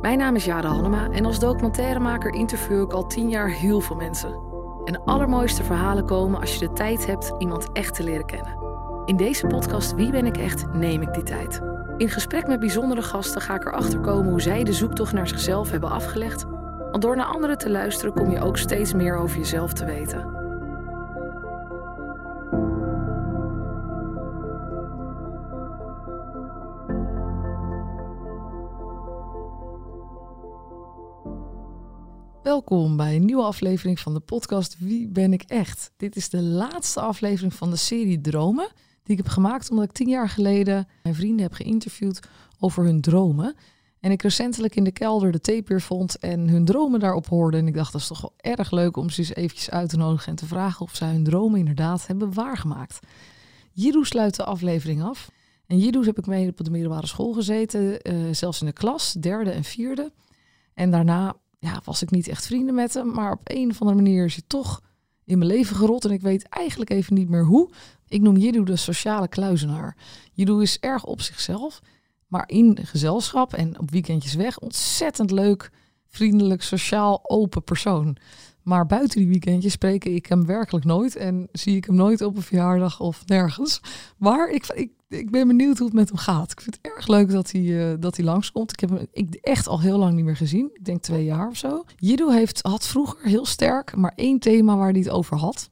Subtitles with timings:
[0.00, 3.96] Mijn naam is Jade Hannema en als documentairemaker interview ik al tien jaar heel veel
[3.96, 4.34] mensen.
[4.84, 8.58] En de allermooiste verhalen komen als je de tijd hebt iemand echt te leren kennen.
[9.04, 11.60] In deze podcast Wie ben ik echt neem ik die tijd.
[11.96, 15.70] In gesprek met bijzondere gasten ga ik erachter komen hoe zij de zoektocht naar zichzelf
[15.70, 16.44] hebben afgelegd.
[16.90, 20.39] Want door naar anderen te luisteren kom je ook steeds meer over jezelf te weten.
[32.50, 35.90] Welkom bij een nieuwe aflevering van de podcast Wie ben ik echt?
[35.96, 38.68] Dit is de laatste aflevering van de serie Dromen
[39.02, 42.20] die ik heb gemaakt omdat ik tien jaar geleden mijn vrienden heb geïnterviewd
[42.58, 43.54] over hun dromen.
[44.00, 47.56] En ik recentelijk in de kelder de tape vond en hun dromen daarop hoorde.
[47.56, 49.96] En ik dacht, dat is toch wel erg leuk om ze eens eventjes uit te
[49.96, 52.98] nodigen en te vragen of zij hun dromen inderdaad hebben waargemaakt.
[53.72, 55.30] Jiru sluit de aflevering af.
[55.66, 59.12] En Jiru heb ik mee op de middelbare school gezeten, uh, zelfs in de klas,
[59.12, 60.12] derde en vierde.
[60.74, 63.10] En daarna ja, was ik niet echt vrienden met hem.
[63.12, 64.82] Maar op een of andere manier is hij toch
[65.24, 66.04] in mijn leven gerot.
[66.04, 67.70] En ik weet eigenlijk even niet meer hoe.
[68.08, 69.96] Ik noem Jidu de sociale kluizenaar.
[70.32, 71.80] Jidu is erg op zichzelf.
[72.26, 74.58] Maar in gezelschap en op weekendjes weg.
[74.58, 75.70] Ontzettend leuk,
[76.10, 78.16] vriendelijk, sociaal, open persoon.
[78.62, 81.16] Maar buiten die weekendjes spreek ik hem werkelijk nooit.
[81.16, 83.80] En zie ik hem nooit op een verjaardag of nergens.
[84.16, 86.52] Maar ik, ik ik ben benieuwd hoe het met hem gaat.
[86.52, 88.72] Ik vind het erg leuk dat hij, uh, dat hij langskomt.
[88.72, 90.70] Ik heb hem ik echt al heel lang niet meer gezien.
[90.72, 91.84] Ik denk twee jaar of zo.
[91.96, 95.70] Jido heeft, had vroeger heel sterk maar één thema waar hij het over had.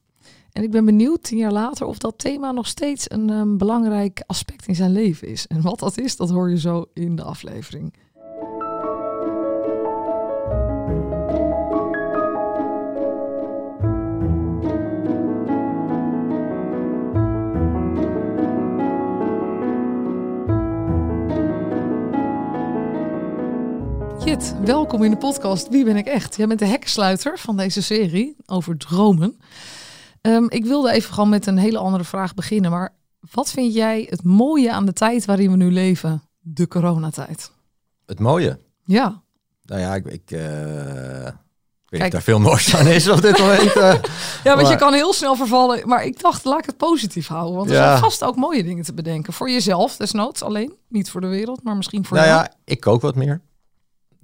[0.51, 4.23] En ik ben benieuwd tien jaar later of dat thema nog steeds een um, belangrijk
[4.25, 5.47] aspect in zijn leven is.
[5.47, 7.93] En wat dat is, dat hoor je zo in de aflevering.
[24.25, 26.35] Jit, welkom in de podcast Wie ben ik echt?
[26.35, 29.39] Jij bent de heksluiter van deze serie over dromen.
[30.21, 32.71] Um, ik wilde even gewoon met een hele andere vraag beginnen.
[32.71, 32.93] Maar
[33.31, 36.21] wat vind jij het mooie aan de tijd waarin we nu leven?
[36.39, 37.51] De coronatijd.
[38.05, 38.59] Het mooie?
[38.83, 39.21] Ja.
[39.61, 40.39] Nou ja, ik, ik uh,
[41.85, 42.11] weet Kijk.
[42.11, 43.75] daar veel moois aan is op dit moment.
[43.75, 43.93] Uh,
[44.43, 45.87] ja, want je kan heel snel vervallen.
[45.87, 47.55] Maar ik dacht, laat ik het positief houden.
[47.55, 47.87] Want er ja.
[47.87, 49.33] zijn vast ook mooie dingen te bedenken.
[49.33, 50.73] Voor jezelf desnoods alleen.
[50.87, 52.41] Niet voor de wereld, maar misschien voor nou jou.
[52.41, 53.41] ja, ik kook wat meer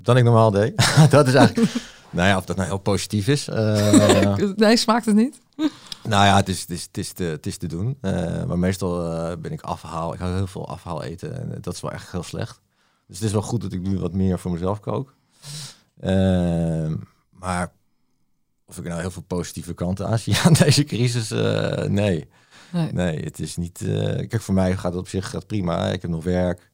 [0.05, 0.73] dan ik normaal deed.
[1.09, 1.73] dat is eigenlijk.
[2.09, 3.47] nou ja, of dat nou heel positief is.
[3.47, 5.39] Uh, nee, smaakt het niet?
[6.03, 7.97] nou ja, het is, het is, het is, te, het is te doen.
[8.01, 10.13] Uh, maar meestal uh, ben ik afhaal.
[10.13, 11.51] Ik hou heel veel afhaal eten.
[11.51, 12.61] En dat is wel echt heel slecht.
[13.07, 15.15] Dus het is wel goed dat ik nu wat meer voor mezelf kook.
[15.99, 16.95] Ehm,
[17.29, 17.71] maar
[18.65, 22.29] of ik nou heel veel positieve kanten aan zie aan deze crisis, nee.
[22.71, 22.91] nee.
[22.91, 23.23] nee.
[23.23, 23.77] het is niet.
[24.27, 25.87] kijk, voor mij gaat het op zich gaat prima.
[25.87, 26.71] Ik heb nog werk.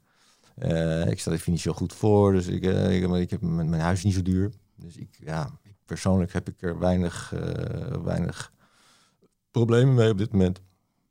[0.66, 3.82] Uh, ik sta er financieel goed voor, dus ik, uh, ik, ik, heb mijn, mijn
[3.82, 4.52] huis niet zo duur.
[4.76, 5.50] Dus ik, ja,
[5.86, 7.42] persoonlijk heb ik er weinig, uh,
[8.04, 8.52] weinig
[9.52, 10.62] problemen mee op dit moment.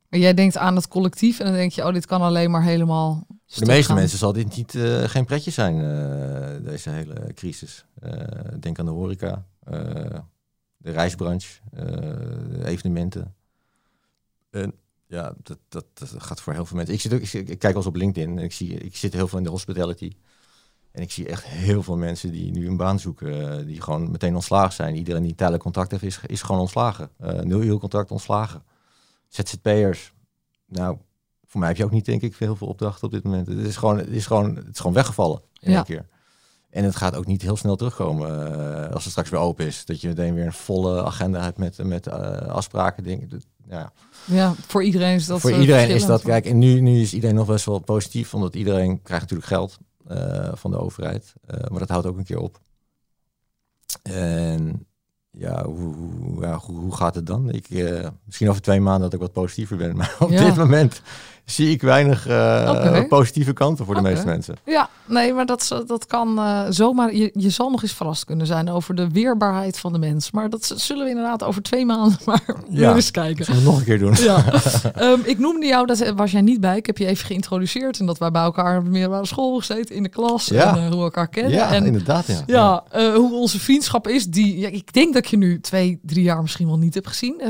[0.09, 2.63] Maar jij denkt aan het collectief en dan denk je, oh, dit kan alleen maar
[2.63, 3.25] helemaal.
[3.47, 5.75] Voor de meeste mensen zal dit niet, geen pretje zijn,
[6.63, 7.85] deze hele crisis.
[8.59, 9.45] denk aan de horeca,
[10.77, 13.35] de reisbranche, de evenementen.
[14.49, 14.73] En
[15.11, 16.93] ja, dat, dat, dat, gaat voor heel veel mensen.
[16.95, 19.13] Ik, zit ook, ik, ik, kijk wel eens op LinkedIn en ik, zie, ik zit
[19.13, 20.11] heel veel in de hospitality.
[20.91, 24.11] En ik zie echt heel veel mensen die nu een baan zoeken, uh, die gewoon
[24.11, 24.95] meteen ontslagen zijn.
[24.95, 27.09] Iedereen die tijdelijk contact heeft, is, is gewoon ontslagen.
[27.21, 28.63] Uh, nul uur contract ontslagen.
[29.27, 30.13] ZZP'ers.
[30.65, 30.97] Nou,
[31.45, 33.47] voor mij heb je ook niet, denk ik, heel veel opdrachten op dit moment.
[33.47, 35.75] Het is gewoon, het is gewoon, het is gewoon weggevallen in ja.
[35.75, 36.07] één keer.
[36.71, 39.85] En het gaat ook niet heel snel terugkomen uh, als het straks weer open is.
[39.85, 42.09] Dat je meteen weer een volle agenda hebt met, met
[42.47, 43.03] afspraken.
[43.03, 43.91] Dingen ja.
[44.25, 45.39] ja, voor iedereen is dat.
[45.39, 46.21] Voor iedereen is dat.
[46.21, 49.77] Kijk, en nu, nu is iedereen nog best wel positief, omdat iedereen krijgt natuurlijk geld
[50.11, 51.33] uh, van de overheid.
[51.69, 52.59] Maar dat houdt ook een keer op.
[54.01, 54.85] En
[55.31, 57.49] ja, hoe, hoe, ja, hoe, hoe gaat het dan?
[57.49, 57.69] Ik,
[58.25, 60.45] misschien over twee maanden dat ik wat positiever ben, maar op ja.
[60.45, 61.01] dit moment
[61.51, 62.33] zie ik weinig uh,
[62.69, 63.07] okay.
[63.07, 64.11] positieve kanten voor de okay.
[64.11, 64.55] meeste mensen.
[64.65, 67.15] Ja, nee, maar dat, dat kan uh, zomaar.
[67.15, 70.31] Je, je zal nog eens verrast kunnen zijn over de weerbaarheid van de mens.
[70.31, 73.45] Maar dat zullen we inderdaad over twee maanden maar ja, eens kijken.
[73.45, 74.15] Zullen we nog een keer doen.
[74.15, 74.43] Ja.
[74.99, 76.77] um, ik noemde jou, dat was jij niet bij.
[76.77, 79.95] Ik heb je even geïntroduceerd en dat wij bij elkaar op de middelbare school gezeten
[79.95, 80.75] in de klas ja.
[80.75, 81.53] en uh, hoe we elkaar kennen.
[81.53, 82.27] Ja, en, inderdaad.
[82.27, 82.83] Ja, ja,
[83.13, 84.25] hoe onze vriendschap is.
[84.25, 87.41] Die, ik denk dat je nu twee, drie jaar misschien wel niet heb gezien,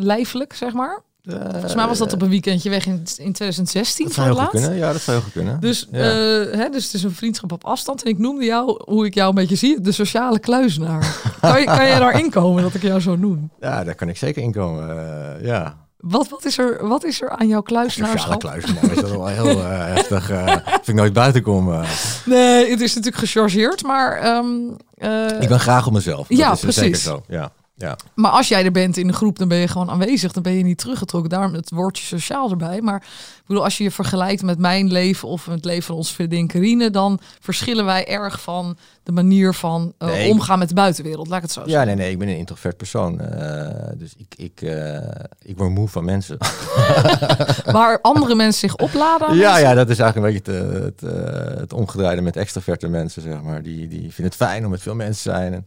[0.00, 1.04] lijfelijk zeg maar.
[1.26, 4.46] Uh, Volgens mij was dat op een weekendje weg in, in 2016 dat zou heel
[4.48, 4.76] kunnen.
[4.76, 5.60] Ja, dat zou heel goed kunnen.
[5.60, 5.98] Dus, ja.
[5.98, 8.02] uh, hè, dus het is een vriendschap op afstand.
[8.02, 11.20] En ik noemde jou, hoe ik jou een beetje zie, de sociale kluizenaar.
[11.40, 13.50] kan, je, kan je daar inkomen dat ik jou zo noem?
[13.60, 14.88] Ja, daar kan ik zeker inkomen.
[14.96, 15.76] Uh, ja.
[15.96, 18.40] Wat, wat, is er, wat is er aan jouw Sociale kluisenaarschap?
[18.40, 20.30] kluizenaar is dat wel heel eh, heftig.
[20.30, 21.72] eh vind ik nooit buiten kom.
[21.72, 21.88] eh.
[22.24, 24.16] Nee, het is natuurlijk gechargeerd, maar...
[24.18, 24.46] ehm,
[24.94, 26.28] eh, ik ben graag op mezelf.
[26.28, 27.06] ja, dat is zeker precies.
[27.06, 27.22] zo.
[27.28, 27.96] Ja, ja.
[28.14, 30.32] Maar als jij er bent in de groep, dan ben je gewoon aanwezig.
[30.32, 31.30] Dan ben je niet teruggetrokken.
[31.30, 32.80] Daarom het woordje sociaal erbij.
[32.80, 32.96] Maar
[33.36, 36.46] ik bedoel, als je je vergelijkt met mijn leven of het leven van onze vriendin
[36.46, 40.74] Carine, dan verschillen wij erg van de manier van eh, Nee, ik- omgaan met de
[40.74, 41.26] buitenwereld.
[41.28, 41.86] Laat ik het zo ja, zeggen.
[41.86, 43.20] nee, nee, ik ben een introvert persoon.
[43.20, 44.96] eh, dus ik, ik, eh,
[45.42, 46.36] ik word moe van mensen.
[47.72, 49.36] Waar andere mensen zich opladen.
[49.36, 49.68] Ja, mensen.
[49.68, 53.62] ja, dat is eigenlijk een beetje het, het, het omgedraaide met extraverte mensen, zeg maar.
[53.62, 55.52] Die, die vinden het fijn om met veel mensen te zijn.
[55.52, 55.66] En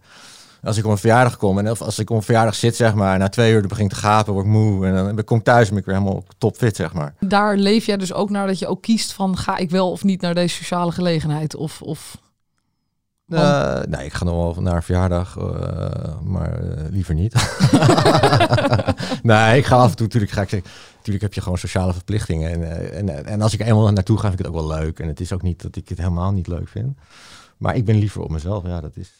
[0.63, 2.93] als ik op een verjaardag kom en of als ik op een verjaardag zit, zeg
[2.93, 4.85] maar, na twee uur begin ik te gapen, word ik moe.
[4.85, 7.13] En dan kom ik thuis en ben ik weer helemaal topfit, zeg maar.
[7.19, 10.03] Daar leef jij dus ook naar dat je ook kiest van ga ik wel of
[10.03, 11.55] niet naar deze sociale gelegenheid.
[11.55, 12.17] Of, of
[13.29, 17.33] Eh, nee, ik ga nog wel naar een verjaardag, eh, maar eh, liever niet.
[19.23, 21.93] nee, ik ga af en toe, natuurlijk ga ik zeggen, natuurlijk heb je gewoon sociale
[21.93, 22.51] verplichtingen.
[22.51, 24.99] En, en, en als ik eenmaal naartoe ga, vind ik het ook wel leuk.
[24.99, 26.97] En het is ook niet dat ik het helemaal niet leuk vind.
[27.57, 29.11] Maar ik ben liever op mezelf, ja, dat is,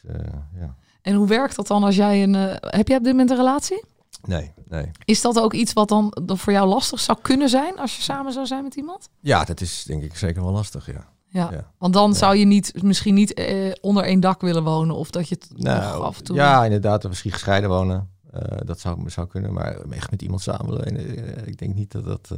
[0.60, 0.76] ja.
[1.02, 2.36] En hoe werkt dat dan als jij een.
[2.36, 3.84] eh, heb jij op dit moment een relatie?
[4.24, 4.92] Nee, nee.
[5.06, 8.34] Is dat ook iets wat dan voor jou lastig zou kunnen zijn als je samen
[8.34, 9.10] zou zijn met iemand?
[9.20, 11.08] Ja, dat is denk ik zeker wel lastig, ja.
[11.32, 11.52] Ja.
[11.52, 11.72] Ja.
[11.78, 12.16] Want dan Ja.
[12.18, 14.96] zou je niet, misschien niet eh, onder één dak willen wonen.
[14.96, 16.36] Of dat je het Nou, af en toe.
[16.36, 18.10] ja, inderdaad, misschien gescheiden wonen.
[18.32, 22.06] Eh, dat zou, zou kunnen, maar echt met iemand samenwonen, eh, ik denk niet dat
[22.06, 22.30] dat...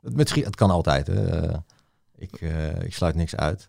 [0.00, 1.48] het, misschien, het kan altijd, hè.
[2.16, 2.40] Ik,
[2.82, 3.68] ik sluit niks uit.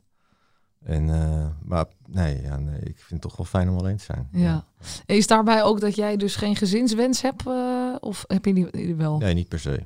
[0.85, 4.03] En, eh, maar nee, ja, nee, ik vind het toch wel fijn om alleen te
[4.03, 4.27] zijn.
[4.31, 4.65] Ja.
[5.05, 7.47] Is daarbij ook dat jij dus geen gezinswens hebt?
[7.47, 9.17] eh, of heb je die, wel?
[9.17, 9.79] Nee, niet per se.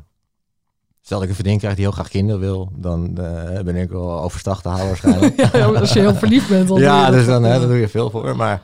[1.01, 3.89] Stel dat ik een vriendin krijg die heel graag kinderen wil, dan eh, ben ik
[3.89, 5.35] wel overstag te houden waarschijnlijk.
[5.55, 6.67] Ja, als je heel verliefd bent.
[6.67, 8.35] Dan ja, dus dan, hè, dan doe je veel voor.
[8.35, 8.61] Maar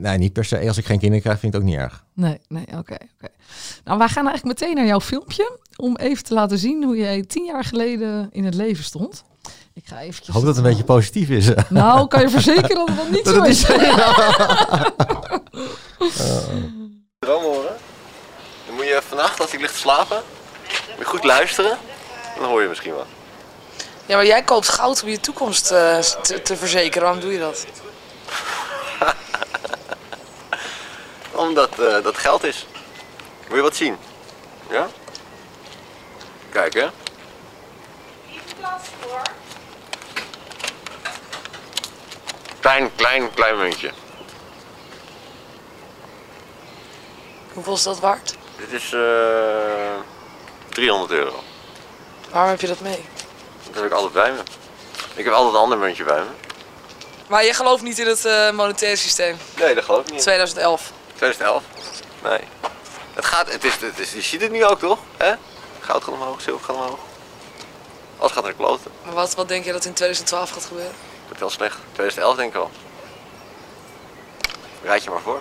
[0.00, 0.66] nee, niet per se.
[0.68, 2.04] Als ik geen kinderen krijg, vind ik het ook niet erg.
[2.14, 2.94] Nee, nee, oké.
[2.94, 3.32] oké.
[3.84, 5.58] Nou, wij gaan eigenlijk meteen naar jouw filmpje.
[5.76, 9.24] Om even te laten zien hoe jij tien jaar geleden in het leven stond.
[9.78, 10.34] Ik ga eventjes...
[10.34, 11.50] Hoop dat het een beetje positief is.
[11.68, 13.62] Nou, kan je verzekeren dat het dan niet Dat zo is.
[17.18, 17.76] Droom horen.
[18.66, 20.22] Dan moet je vannacht, als ik ligt te slapen,
[20.88, 21.78] moet je goed luisteren.
[22.38, 23.06] Dan hoor je misschien wat.
[24.06, 27.02] Ja, maar jij koopt goud om je toekomst eh, te, te verzekeren.
[27.02, 27.66] Waarom doe je dat?
[31.32, 32.66] Omdat eh, dat geld is.
[33.48, 33.96] Wil je wat zien?
[34.70, 34.88] Ja?
[36.50, 36.88] Kijk hè.
[42.68, 43.90] Klein, klein, klein muntje.
[47.52, 48.34] Hoeveel is dat waard?
[48.56, 49.00] Dit is eh
[50.68, 51.42] 300 euro.
[52.30, 53.04] Waarom heb je dat mee?
[53.66, 54.38] Dat heb ik altijd bij me.
[55.14, 56.30] Ik heb altijd een ander muntje bij me.
[57.28, 59.36] Maar je gelooft niet in het eh, monetaire systeem.
[59.56, 60.20] Nee, dat geloof ik niet.
[60.20, 60.92] 2011.
[61.14, 61.62] 2011?
[62.22, 62.40] Nee.
[63.14, 64.98] Het gaat, het is, het is, je ziet het nu ook toch?
[65.16, 65.34] Hè?
[65.80, 66.98] Goud gaat omhoog, zilver gaat omhoog.
[68.18, 68.90] Alles gaat naar de kloten.
[69.04, 71.07] Maar wat, wat denk je dat in 2012 gaat gebeuren?
[71.28, 71.78] Dat is wel slecht.
[71.92, 72.70] 2011 denk ik al.
[74.82, 75.40] Rijd je maar voor.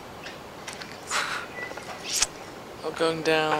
[2.81, 3.56] Oh, going down.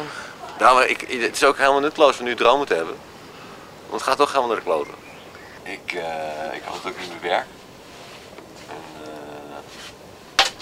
[0.60, 2.96] Nou, maar ik, het is ook helemaal nutteloos om nu dromen te hebben.
[3.82, 4.94] Want het gaat toch helemaal naar de kloten.
[5.64, 7.46] Ik, eh ik hoop dat ik nu mijn werk.
[8.68, 8.76] En,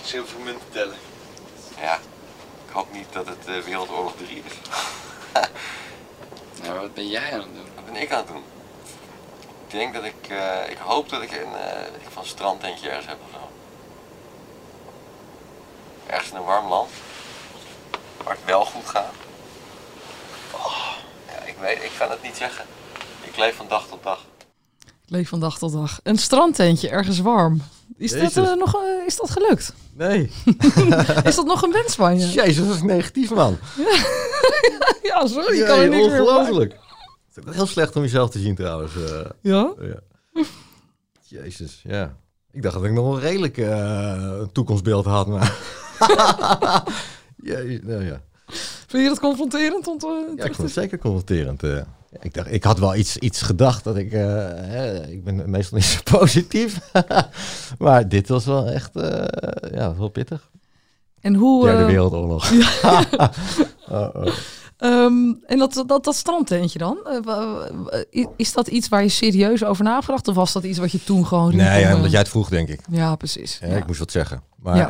[0.04, 0.98] zilvermunten tellen.
[1.80, 1.96] Ja,
[2.68, 4.54] ik hoop niet dat het eh, Wereldoorlog 3 is.
[6.64, 7.68] Maar wat ben jij aan het doen?
[7.76, 8.44] Wat ben ik aan het doen?
[9.76, 12.90] Ik denk dat ik, eh, ik hoop dat ik een, eh ik, van een strandtentje
[12.90, 13.50] ergens heb of zo.
[16.08, 16.90] Ergens in een warm land.
[18.24, 19.14] Waar het wel goed gaat.
[20.52, 20.88] Oh,
[21.28, 22.66] ja, ik weet, ik kan het niet zeggen.
[23.22, 24.20] Ik leef van dag tot dag.
[25.06, 26.00] Leef van dag tot dag.
[26.04, 27.62] Een strandtentje, ergens warm.
[27.98, 29.74] Is dat, eh, nog, eh, is dat gelukt?
[29.94, 30.32] Nee.
[31.24, 32.32] Is dat nog een wens van je?
[32.32, 33.58] Jezus, dat is negatief man.
[35.02, 36.12] Ja, sorry, ik kan er op maken.
[36.12, 36.76] ongelooflijk.
[37.36, 38.96] Het is heel slecht om jezelf te zien trouwens.
[38.96, 39.26] eh.
[39.42, 39.74] Ja?
[39.82, 40.00] Ja.
[41.28, 42.18] Jezus, ja.
[42.52, 45.58] Ik dacht dat ik nog wel redelijk eh, een toekomstbeeld had, maar...
[47.44, 48.22] Jezus, nou ja.
[48.88, 51.64] Vind je dat confronterend om te, ja, ik vond het zeker confronterend.
[51.64, 51.72] eh.
[51.76, 54.12] Ja, ik, dacht, ik had wel iets, iets gedacht dat ik...
[54.12, 56.80] eh, hè, ik ben meestal niet zo positief.
[57.78, 60.50] maar dit was wel echt eh, ja, wel pittig.
[61.22, 61.64] En hoe...
[61.66, 62.52] Derde eh, Wereldoorlog.
[63.88, 64.28] oh, oh.
[64.78, 66.98] Ehm, en dat, dat, dat strandtentje dan?
[68.12, 70.28] eh, is dat iets waar je serieus over nagedacht?
[70.28, 71.56] Of was dat iets wat je toen gewoon?
[71.56, 72.80] Nee, ja, eh, omdat jij het vroeg, denk ik.
[72.90, 73.58] Ja, precies.
[73.62, 73.76] Ja, Ja.
[73.76, 74.42] Ik moest wat zeggen.
[74.56, 74.90] Maar, Ja.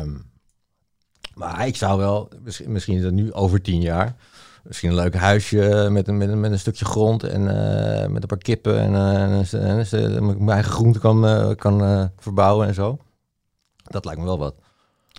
[0.00, 0.10] ehm,
[1.34, 4.16] maar ik zou wel, misschien, misschien is dat nu over tien jaar,
[4.62, 8.22] misschien een leuk huisje met een, met een, met een stukje grond en eh, met
[8.22, 12.66] een paar kippen en, eh, en, en, mijn eigen groente kan, eh, kan eh, verbouwen
[12.66, 12.98] en zo.
[13.84, 14.54] Dat lijkt me wel wat.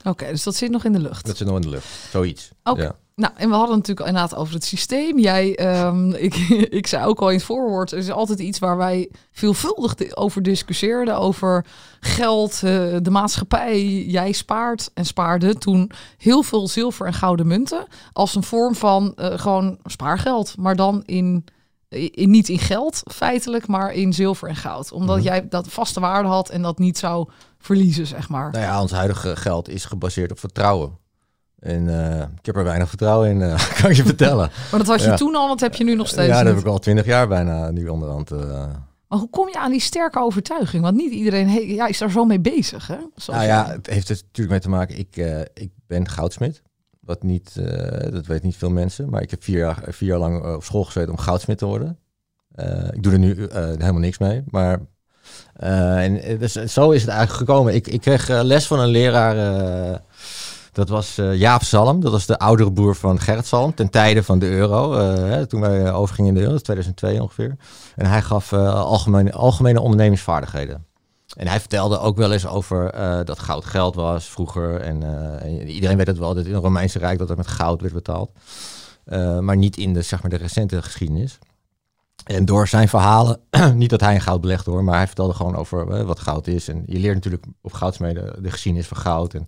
[0.03, 1.25] Oké, dus dat zit nog in de lucht.
[1.25, 1.87] Dat zit nog in de lucht.
[2.11, 2.51] Zoiets.
[2.63, 2.81] Oké.
[2.81, 2.95] Ja.
[3.15, 5.19] Nou, en we hadden natuurlijk inderdaad over het systeem.
[5.19, 6.35] Jij, ehm, ik,
[6.69, 10.11] ik zei ook al in het voorwoord, er is altijd iets waar wij veelvuldig di-
[10.13, 11.17] over discussieerden.
[11.17, 11.65] Over
[11.99, 12.61] geld, eh,
[13.01, 13.85] de maatschappij.
[14.05, 17.85] Jij spaart en spaarde toen heel veel zilver en gouden munten.
[18.13, 20.57] Als een vorm van eh, gewoon spaargeld.
[20.57, 21.45] Maar dan in,
[21.89, 24.91] in, niet in geld feitelijk, maar in zilver en goud.
[24.91, 25.25] Omdat Mhm.
[25.25, 28.51] jij dat vaste waarde had en dat niet zou verliezen, zeg maar.
[28.51, 30.97] Nou ja, ons huidige geld is gebaseerd op vertrouwen.
[31.59, 31.89] En
[32.19, 34.49] eh, ik heb er weinig vertrouwen in, eh, kan ik je vertellen.
[34.71, 35.15] Maar dat had je Ja.
[35.15, 36.53] toen al, want heb je nu nog steeds ja, dat niet.
[36.53, 38.31] heb ik al twintig jaar bijna nu onderhand.
[38.31, 38.65] eh.
[39.07, 40.83] Maar hoe kom je aan die sterke overtuiging?
[40.83, 42.95] Want niet iedereen he- ja, is daar zo mee bezig, hè?
[43.15, 44.97] Zoals Nou ja, het heeft er natuurlijk mee te maken.
[44.99, 45.15] Ik,
[45.53, 46.61] ik ben goudsmid.
[47.07, 49.09] Wat niet, eh, dat weten niet veel mensen.
[49.09, 51.65] Maar ik heb vier jaar, vier jaar lang eh, op school gezeten om goudsmid te
[51.65, 51.97] worden.
[52.55, 54.43] Eh, ik doe er nu helemaal niks mee.
[54.47, 54.79] Maar
[55.53, 57.75] en, dus, zo is het eigenlijk gekomen.
[57.75, 59.35] Ik, ik kreeg les van een leraar.
[60.71, 61.99] dat was Jaap Salm.
[61.99, 63.73] Dat was de oudere broer van Gerrit Salm.
[63.73, 64.93] Ten tijde van de euro.
[65.25, 66.51] hè, toen wij overgingen in de euro.
[66.51, 67.55] Dat is 2002 ongeveer.
[67.95, 70.86] En hij gaf algemene, algemene ondernemingsvaardigheden.
[71.37, 74.81] En hij vertelde ook wel eens over eh, dat goud geld was vroeger.
[74.81, 77.47] En, eh, en iedereen weet het wel, dat in het Romeinse Rijk dat er met
[77.47, 78.31] goud werd betaald.
[79.03, 81.37] Eh, maar niet in de, zeg maar, de recente geschiedenis.
[82.23, 83.39] En door zijn verhalen,
[83.73, 86.67] niet dat hij in goud belegde hoor, maar hij vertelde gewoon over wat goud is.
[86.67, 89.33] En je leert natuurlijk op goudsmeden de geschiedenis van goud.
[89.33, 89.47] En,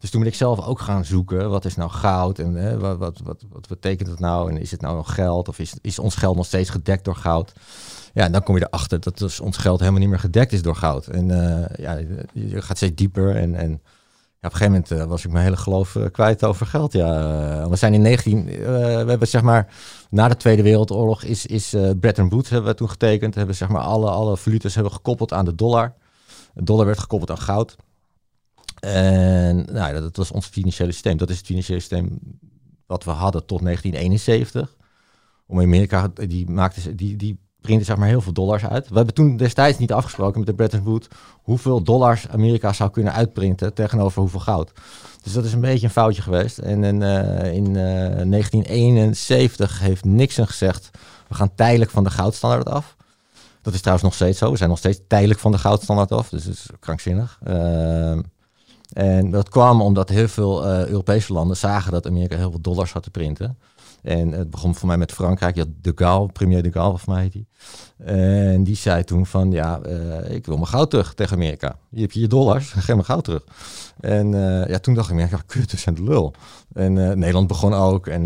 [0.00, 2.98] dus toen ben ik zelf ook gaan zoeken, wat is nou goud en eh, wat,
[2.98, 4.50] wat, wat, wat betekent het nou?
[4.50, 7.16] En is het nou nog geld of is, is ons geld nog steeds gedekt door
[7.16, 7.52] goud?
[8.14, 10.62] Ja, en dan kom je erachter dat dus ons geld helemaal niet meer gedekt is
[10.62, 11.06] door goud.
[11.06, 12.00] En eh, ja,
[12.32, 13.36] je- gaat steeds dieper.
[13.36, 16.44] En, en ja, op een gegeven moment eh, was ik mijn hele geloof eh, kwijt
[16.44, 16.92] over geld.
[16.92, 18.48] Ja, we zijn in 19...
[18.48, 19.74] eh, we hebben zeg maar...
[20.10, 23.34] Na de Tweede Wereldoorlog is, is Bretton Woods hebben we toen getekend.
[23.34, 25.94] Hebben zeg maar alle, alle valuta's hebben gekoppeld aan de dollar.
[26.54, 27.76] De dollar werd gekoppeld aan goud.
[28.80, 31.16] En nou, dat was ons financiële systeem.
[31.16, 32.18] Dat is het financiële systeem
[32.86, 34.76] wat we hadden tot 1971.
[35.46, 38.88] Om Amerika, die maakte, die, die zeg maar heel veel dollars uit.
[38.88, 41.08] We hebben toen destijds niet afgesproken met de Bretton Woods
[41.42, 44.72] hoeveel dollars Amerika zou kunnen uitprinten tegenover hoeveel goud.
[45.22, 46.58] Dus dat is een beetje een foutje geweest.
[46.58, 50.90] En in, eh, in eh, 1971 heeft Nixon gezegd,
[51.28, 52.96] we gaan tijdelijk van de goudstandaard af.
[53.62, 54.50] Dat is trouwens nog steeds zo.
[54.50, 56.28] We zijn nog steeds tijdelijk van de goudstandaard af.
[56.28, 57.38] Dus dat is krankzinnig.
[57.44, 58.20] Ehm,
[58.92, 62.92] en dat kwam omdat heel veel eh, Europese landen zagen dat Amerika heel veel dollars
[62.92, 63.58] had te printen.
[64.02, 65.54] En het begon voor mij met Frankrijk.
[65.54, 67.48] Je had de Gaulle, premier de Gaulle, voor mij die.
[68.04, 71.78] En die zei toen van, ja, eh, ik wil mijn goud terug tegen Amerika.
[71.90, 73.44] Hier heb je je dollars, geef mijn goud terug.
[74.00, 76.34] En eh, ja, toen dacht ik, ja, kut, we zijn de lul.
[76.72, 78.06] En Nederland begon ook.
[78.06, 78.24] En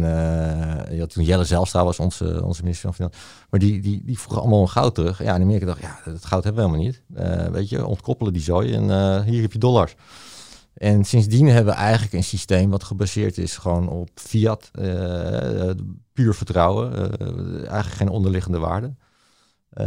[0.91, 3.21] je toen Jelle Zijlstra was onze, onze minister van Financiën.
[3.51, 5.23] Maar die, die, die vroegen allemaal hun goud terug.
[5.23, 7.53] Ja, in Amerika dacht ja, dat goud hebben we helemaal niet.
[7.53, 9.97] Weet je, ontkoppelen die zooi en hier heb je dollars.
[10.75, 15.71] En sindsdien hebben we eigenlijk een systeem wat gebaseerd is gewoon op fiat, eh,
[16.13, 18.95] puur vertrouwen, eh, eigenlijk geen onderliggende waarde.
[19.71, 19.87] Eh,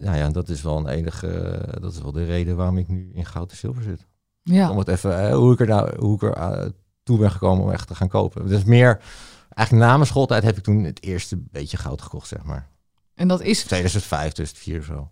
[0.00, 3.10] nou ja, dat is wel een enige, dat is wel de reden waarom ik nu
[3.14, 4.06] in goud en zilver zit.
[4.42, 4.70] Ja.
[4.70, 7.86] Om het even, hoe ik er nou, hoe ik er toe ben gekomen om echt
[7.86, 8.46] te gaan kopen.
[8.46, 9.00] Dus meer,
[9.48, 12.68] eigenlijk na mijn schooltijd heb ik toen het eerste beetje goud gekocht, zeg maar.
[13.14, 15.10] En dat is, 2005, 2004 zo.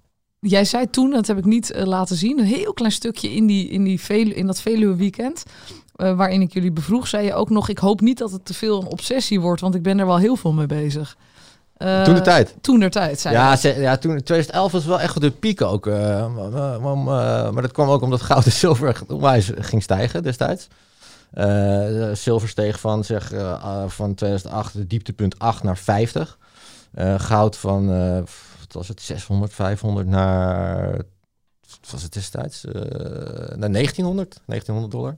[0.50, 3.46] Jij zei toen, dat heb ik niet eh, laten zien, een heel klein stukje in,
[3.46, 5.42] die, in, die Velu, in dat Veluwe weekend,
[5.96, 8.54] eh, waarin ik jullie bevroeg, zei je ook nog, ik hoop niet dat het te
[8.54, 11.16] veel een obsessie wordt, want ik ben er wel heel veel mee bezig.
[11.76, 12.54] Eh, toen de tijd.
[12.60, 15.86] Toen der tijd, zei Ja, ze- ja, toen 2011 was wel echt de piek ook.
[15.86, 20.68] maar, maar- maar- maar dat kwam ook omdat goud en zilver onwijs ging stijgen destijds.
[22.12, 26.38] Zilver steeg van, zeg, ah, van 2008, het dieptepunt 8 naar 50.
[26.94, 27.88] Eh, goud van,
[28.64, 30.92] wat was het, 600, 500 naar,
[31.60, 32.72] wat was het destijds, Eh,
[33.56, 35.16] naar 1900, 1900 dollar.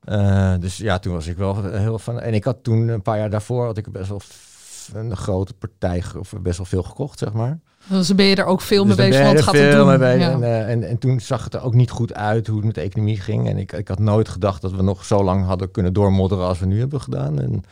[0.00, 2.20] Eh, dus ja, toen was ik wel heel van.
[2.20, 4.20] En ik had toen een paar jaar daarvoor had ik best wel
[4.92, 7.58] een grote partij, of best wel veel gekocht, zeg maar.
[7.88, 9.86] Dus ben je er ook veel mee Dus dan bezig, er gaat het veel doen.
[9.86, 10.20] mee bezig.
[10.20, 10.32] Ja.
[10.32, 12.74] En, eh, en, en toen zag het er ook niet goed uit hoe het met
[12.74, 13.48] de economie ging.
[13.48, 16.58] En ik, ik had nooit gedacht dat we nog zo lang hadden kunnen doormodderen als
[16.58, 17.40] we nu hebben gedaan.
[17.40, 17.64] En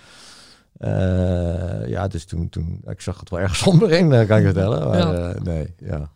[0.79, 4.45] eh, ja, dus toen, toen, ik zag het wel erg somber in, eh, kan ik
[4.45, 4.89] vertellen.
[4.89, 5.33] Maar, Ja.
[5.33, 6.11] eh, nee, ja.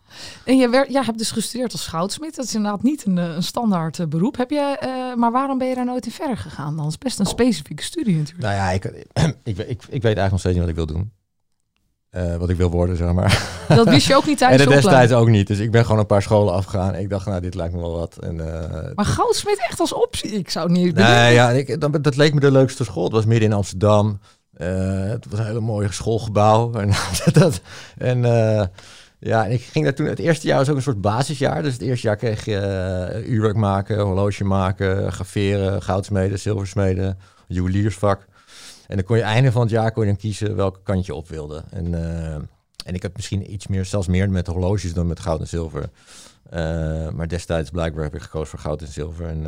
[0.45, 2.35] En je werd, ja, hebt dus gestudeerd als goudsmid.
[2.35, 4.37] Dat is inderdaad niet een, een standaard beroep.
[4.37, 4.77] Heb je,
[5.17, 6.87] maar waarom ben je daar nooit in verder gegaan dan?
[6.87, 8.45] Is best een specifieke studie natuurlijk.
[8.47, 8.85] Nou ja, ik,
[9.43, 11.11] ik, ik, ik weet eigenlijk nog steeds niet wat ik wil doen.
[12.39, 13.51] Wat ik wil worden, zeg maar.
[13.67, 15.47] Dat wist je ook niet En tijdens dat de destijds ook niet.
[15.47, 16.95] Dus ik ben gewoon een paar scholen afgegaan.
[16.95, 18.17] Ik dacht, nou, dit lijkt me wel wat.
[18.17, 18.35] En,
[18.95, 20.31] Maar goudsmid echt als optie?
[20.31, 21.15] Ik zou het niet bedenken.
[21.15, 23.03] Nee, ja, ik, dat, dat leek me de leukste school.
[23.03, 24.19] Het was midden in Amsterdam.
[24.53, 26.71] Eh, het was een hele mooie schoolgebouw.
[26.81, 26.91] En,
[27.33, 27.61] dat,
[27.97, 28.65] en eh,
[29.19, 31.63] Ja, ik ging daar toen, het eerste jaar was ook een soort basisjaar.
[31.63, 37.17] Dus het eerste jaar kreeg je uh, uurwerk maken, horloge maken, graveren, goudsmeden, zilversmeden,
[37.47, 38.25] juweliersvak.
[38.87, 41.15] En dan kon je einde van het jaar kon je dan kiezen welke kant je
[41.15, 41.63] op wilde.
[41.69, 41.93] En,
[42.85, 45.89] en ik heb misschien iets meer, zelfs meer met horloges dan met goud en zilver.
[47.15, 49.27] Maar destijds blijkbaar heb ik gekozen voor goud en zilver.
[49.27, 49.45] En,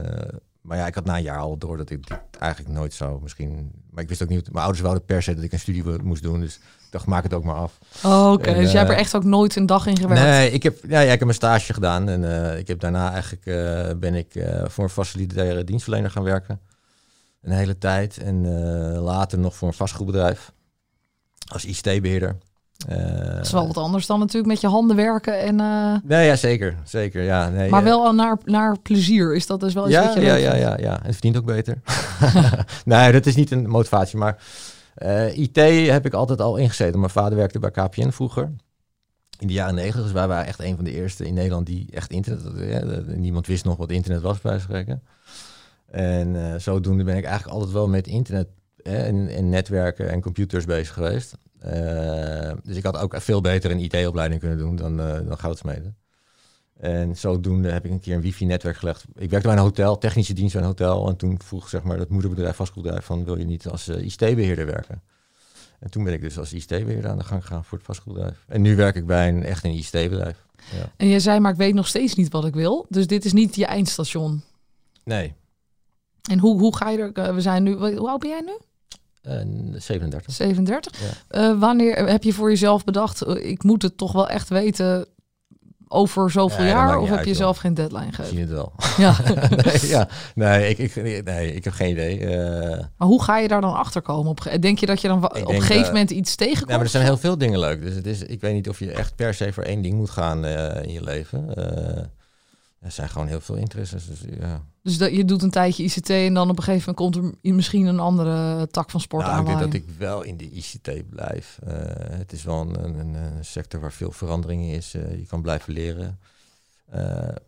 [0.66, 3.22] maar ja, ik had na een jaar al door dat ik dit eigenlijk nooit zou
[3.22, 3.72] misschien...
[3.92, 4.52] Maar ik wist ook niet...
[4.52, 6.40] Mijn ouders wouden per se dat ik een studie moest doen.
[6.40, 7.78] Dus ik dacht, maak het ook maar af.
[8.04, 8.54] Oh, oké.
[8.54, 10.24] Dus jij hebt er echt ook nooit een dag in gewerkt?
[10.24, 12.10] Nee, ik heb, ja, ja, ik heb een stage gedaan.
[12.10, 13.46] En uh, ik heb daarna eigenlijk...
[13.46, 16.60] Uh, ben ik voor een facilitaire dienstverlener gaan werken.
[17.42, 18.18] Een hele tijd.
[18.18, 18.48] En
[19.00, 20.52] later nog voor een vastgoedbedrijf.
[21.48, 22.38] Als ICT-beheerder.
[22.78, 25.56] Dat is wel wat anders dan natuurlijk met je handen werken en...
[26.04, 26.78] Nee, ja, zeker.
[26.84, 27.50] Zeker, ja.
[27.50, 29.36] Nee, maar wel naar, naar plezier.
[29.36, 30.98] Is dat dus wel iets ja, wat je ja, ja, ja, ja.
[31.00, 31.82] En het verdient ook beter.
[32.86, 34.44] nee, dat is niet een motivatie, maar...
[35.04, 35.56] Uh, IT
[35.90, 37.00] heb ik altijd al ingezeten.
[37.00, 38.52] Mijn vader werkte bij KPN vroeger.
[39.40, 40.04] In de jaren negentig.
[40.04, 42.44] Dus wij waren echt een van de eerste in Nederland die echt internet...
[42.56, 45.04] Ja, niemand wist nog wat internet was, bij spreken.
[45.92, 48.48] En uh, zodoende ben ik eigenlijk altijd wel met internet
[48.84, 51.38] en, en, netwerken en computers bezig geweest.
[51.68, 55.98] Uh, dus ik had ook veel beter een IT-opleiding kunnen doen dan, dan goudsmeden.
[56.80, 59.06] En zodoende heb ik een keer een wifi-netwerk gelegd.
[59.14, 61.08] Ik werkte bij een hotel, technische dienst bij een hotel.
[61.08, 64.66] En toen vroeg zeg maar, dat moederbedrijf, vastgoedbedrijf, van wil je niet als uh, ICT-beheerder
[64.66, 65.02] werken?
[65.80, 68.46] En toen ben ik dus als ICT-beheerder aan de gang gegaan voor het vastgoedbedrijf.
[68.48, 70.46] En nu werk ik bij een echt een ICT-bedrijf.
[70.72, 70.92] Ja.
[70.98, 72.86] En je zei, maar ik weet nog steeds niet wat ik wil.
[72.90, 74.44] Dus dit is niet je eindstation.
[75.04, 75.34] Nee.
[76.30, 77.36] En hoe, hoe ga je er?
[77.36, 78.58] We zijn nu, hoe oud ben jij nu?
[79.28, 79.34] Uh,
[79.74, 80.34] 37.
[80.34, 80.92] 37.
[81.30, 81.52] Ja.
[81.52, 85.08] Uh, wanneer heb je voor jezelf bedacht, ik moet het toch wel echt weten
[85.88, 86.98] over zoveel jaar?
[86.98, 88.40] Of heb uit, je zelf geen deadline zie gegeven?
[88.40, 88.74] het wel.
[88.98, 89.16] Ja.
[89.64, 90.08] nee, ja.
[90.36, 92.20] nee, ik, ik, nee, ik heb geen idee.
[92.20, 94.32] Eh, maar hoe ga je daar dan achter komen?
[94.32, 96.70] Op, denk je dat je dan op een gegeven eh, moment iets tegenkomt?
[96.70, 97.82] Ja, maar er zijn heel veel dingen leuk.
[97.82, 100.10] Dus het is, ik weet niet of je echt per se voor één ding moet
[100.10, 101.54] gaan eh, in je leven.
[102.86, 104.08] Er zijn gewoon heel veel interesses.
[104.08, 104.64] Dus, ja.
[104.82, 107.54] Dus dat, je doet een tijdje ICT en dan op een gegeven moment komt er
[107.54, 109.42] misschien een andere tak van sport Nou, aan.
[109.42, 111.60] ik denk dat ik wel in de ICT blijf.
[111.66, 111.74] Eh,
[112.10, 114.94] het is wel een, een, een sector waar veel verandering is.
[114.94, 116.20] Eh, je kan blijven leren.
[116.90, 117.02] Eh,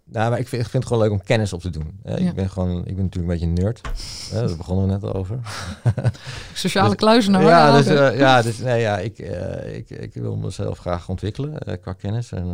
[0.04, 2.00] nou, maar ik vind, ik vind het gewoon leuk om kennis op te doen.
[2.04, 2.16] Ja.
[2.16, 3.82] Ik ben gewoon, ik ben natuurlijk een beetje een nerd.
[4.32, 5.40] Eh, daar begonnen we net over.
[6.54, 7.44] Sociale dus- kluizenaar.
[7.44, 9.20] ja, dus, ja, dus nee, ja, ik,
[9.72, 12.32] ik, ik wil mezelf graag ontwikkelen qua kennis.
[12.32, 12.48] En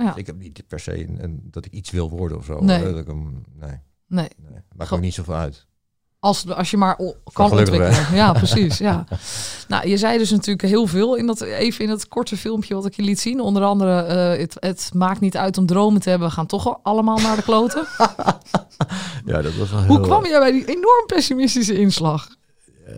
[0.00, 0.06] ja.
[0.06, 0.16] Ja.
[0.16, 2.58] Ik heb niet per se een, een- dat ik iets wil worden of zo.
[2.60, 2.84] Nee.
[2.84, 4.60] Dat ik hem, nee, Nee, nee.
[4.76, 5.66] Maakt ook niet zoveel uit.
[6.18, 6.96] als, als je maar
[7.32, 8.14] kan ontwikkelen.
[8.14, 8.78] Ja, precies.
[8.78, 9.04] Ja.
[9.68, 12.86] Nou, je zei dus natuurlijk heel veel in dat, even in dat korte filmpje wat
[12.86, 13.40] ik je liet zien.
[13.40, 16.28] Onder andere, eh, het, het maakt niet uit om dromen te hebben.
[16.28, 17.86] We gaan toch al allemaal naar de kloten.
[19.24, 22.28] Ja, dat was wel Hoe heel- kwam je bij die enorm pessimistische inslag?
[22.86, 22.94] Eh,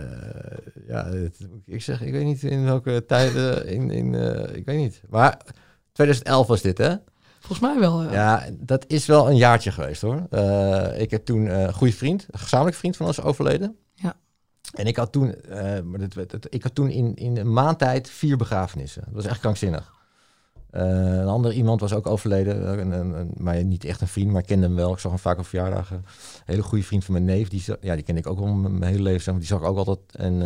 [0.89, 1.37] ja, het,
[1.67, 5.03] ik zeg, ik weet niet in welke tijden, in, in, eh, ik weet niet.
[5.09, 5.41] Maar
[5.93, 6.95] 2011 was dit, hè?
[7.41, 8.03] Volgens mij wel.
[8.03, 8.13] Ja.
[8.13, 10.27] Ja, dat is wel een jaartje geweest, hoor.
[10.31, 13.77] Eh, ik heb toen eh, een goede vriend, een gezamenlijk vriend van ons overleden.
[13.95, 14.15] Ja.
[14.75, 18.11] En ik had toen, eh, maar dat, ik had toen in, in een maand tijd
[18.11, 19.03] vier begrafenissen.
[19.05, 19.93] Dat was echt krankzinnig.
[20.71, 24.41] Een ander iemand was ook overleden, een, een, een- maar niet echt een vriend, maar
[24.41, 24.93] ik kende hem wel.
[24.93, 25.97] Ik zag hem vaak op verjaardagen.
[25.97, 26.05] Een
[26.45, 29.03] hele goede vriend van mijn neef, die, ja, die kende ik ook al mijn hele
[29.03, 29.39] leven.
[29.39, 29.99] Die zag ik ook altijd.
[30.13, 30.43] En,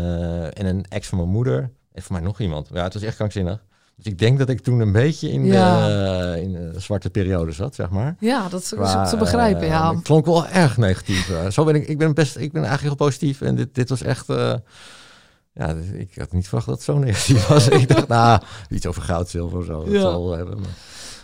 [0.52, 1.70] en een ex van mijn moeder.
[1.92, 2.68] En voor mij nog iemand.
[2.72, 3.64] Ja, het was echt krankzinnig.
[3.96, 5.86] Dus ik denk dat ik toen een beetje in, Ja.
[5.86, 8.16] de, in de zwarte periode zat, zeg maar.
[8.20, 9.62] Ja, dat is ook Qua, te begrijpen.
[9.62, 9.94] eh, Ja.
[9.94, 11.30] Het klonk wel erg negatief.
[11.30, 11.50] eh.
[11.50, 11.86] zo ben ik.
[11.88, 12.36] Ik ben best.
[12.36, 13.40] Ik ben eigenlijk heel positief.
[13.40, 14.28] En dit, dit was echt.
[14.28, 14.54] eh,
[15.52, 17.68] ja, ik had niet verwacht dat het zo negatief was.
[17.82, 19.84] ik dacht, nou, iets over goud, zilver of zo.
[19.84, 20.00] Dat Ja.
[20.00, 20.58] zal wel hebben.
[20.60, 20.68] Maar,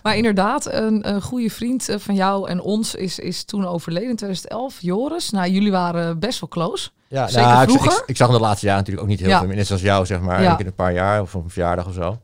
[0.02, 4.08] Maar inderdaad, een, een goede vriend eh, van jou en ons is, is toen overleden
[4.10, 4.76] in 2011.
[4.80, 5.30] Joris.
[5.30, 6.90] Nou, jullie waren best wel close.
[7.08, 7.92] ja, Zeker nou, ik- vroeger?
[7.92, 9.38] Ik, ik zag hem de laatste jaar natuurlijk ook niet heel Ja.
[9.38, 9.46] veel.
[9.46, 9.56] meer.
[9.56, 10.42] Net zoals jou, zeg maar.
[10.42, 10.50] Ja.
[10.50, 12.18] Keer in een paar jaar of een verjaardag of zo.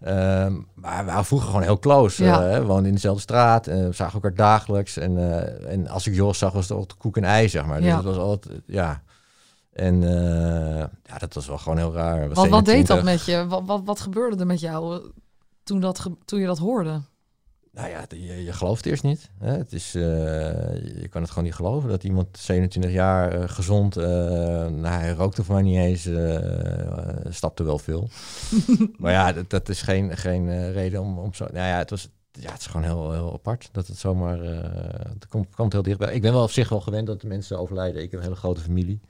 [0.00, 2.24] Ehm, maar we waren vroeger gewoon heel close.
[2.24, 2.48] Ja.
[2.50, 3.66] eh, we woonden in dezelfde straat.
[3.66, 4.96] en we zagen elkaar dagelijks.
[4.96, 7.76] En, eh, en als ik Jos zag, was het altijd koek en ei, zeg maar.
[7.80, 7.96] Dus Ja.
[7.96, 9.02] het was altijd, eh, ja.
[9.72, 12.28] En eh, ja, dat was wel gewoon heel raar.
[12.28, 13.04] Wat, wat deed dat 27.
[13.04, 13.46] met je?
[13.46, 15.00] Wat, wat, wat gebeurde er met jou eh,
[15.64, 17.00] toen, dat toen je dat hoorde?
[17.76, 19.30] Nou ja, je, je gelooft eerst niet.
[19.38, 19.52] Hè?
[19.52, 20.02] Het is, eh,
[21.00, 24.04] je kan het gewoon niet geloven dat iemand 27 jaar eh, gezond, eh
[24.66, 26.08] nou, hij rookte voor mij niet eens,
[27.34, 28.08] stapte wel veel.
[28.98, 31.44] maar ja, dat, dat is geen, geen reden om, om zo.
[31.44, 32.08] Nou ja, het was.
[32.30, 34.40] Ja, het is gewoon heel, heel apart dat het zomaar.
[34.40, 36.14] eh het komt, komt heel dichtbij.
[36.14, 38.02] Ik ben wel op zich wel gewend dat de mensen overlijden.
[38.02, 39.00] Ik heb een hele grote familie.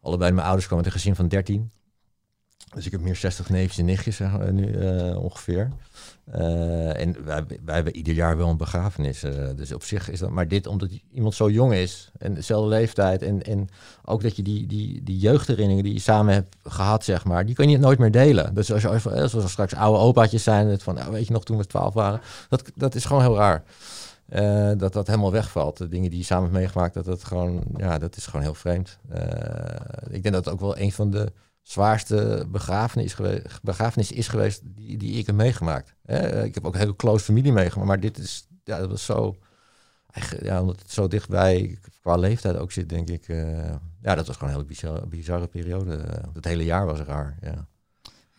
[0.00, 1.70] Allebei mijn ouders kwamen uit een gezin van 13.
[2.74, 5.68] Dus ik heb meer 60 neefjes en nichtjes nu eh, ongeveer.
[6.30, 9.22] Eh, en wij, wij hebben ieder jaar wel een begrafenis.
[9.22, 10.30] eh, dus op zich is dat.
[10.30, 13.22] Maar dit omdat iemand zo jong is en dezelfde leeftijd.
[13.22, 13.68] En, en
[14.04, 17.54] ook dat je die, die, die jeugdherinneringen die je samen hebt gehad, zeg maar, die
[17.54, 18.54] kan je nooit meer delen.
[18.54, 21.44] Dus als je als we- straks oude opaatjes zijn, het van nou, weet je nog
[21.44, 23.62] toen we 12 waren, dat, dat is gewoon heel raar.
[24.76, 25.76] Dat dat helemaal wegvalt.
[25.76, 28.54] De dingen die je samen hebt meegemaakt, dat dat gewoon, ja, dat is gewoon heel
[28.54, 28.98] vreemd.
[30.10, 33.16] Ik denk dat ook wel een van de zwaarste begrafenis,
[33.62, 35.94] begrafenis is geweest die, die ik heb meegemaakt.
[36.02, 39.04] Hè, ik heb ook een hele close familie meegemaakt, maar dit is, ja, dat was
[39.04, 39.36] zo,
[40.40, 43.28] ja, omdat het zo dichtbij qua leeftijd ook zit, denk ik.
[43.28, 46.24] eh, ja, dat was gewoon een hele bizarre, bizarre periode.
[46.34, 47.68] Het hele jaar was raar, ja.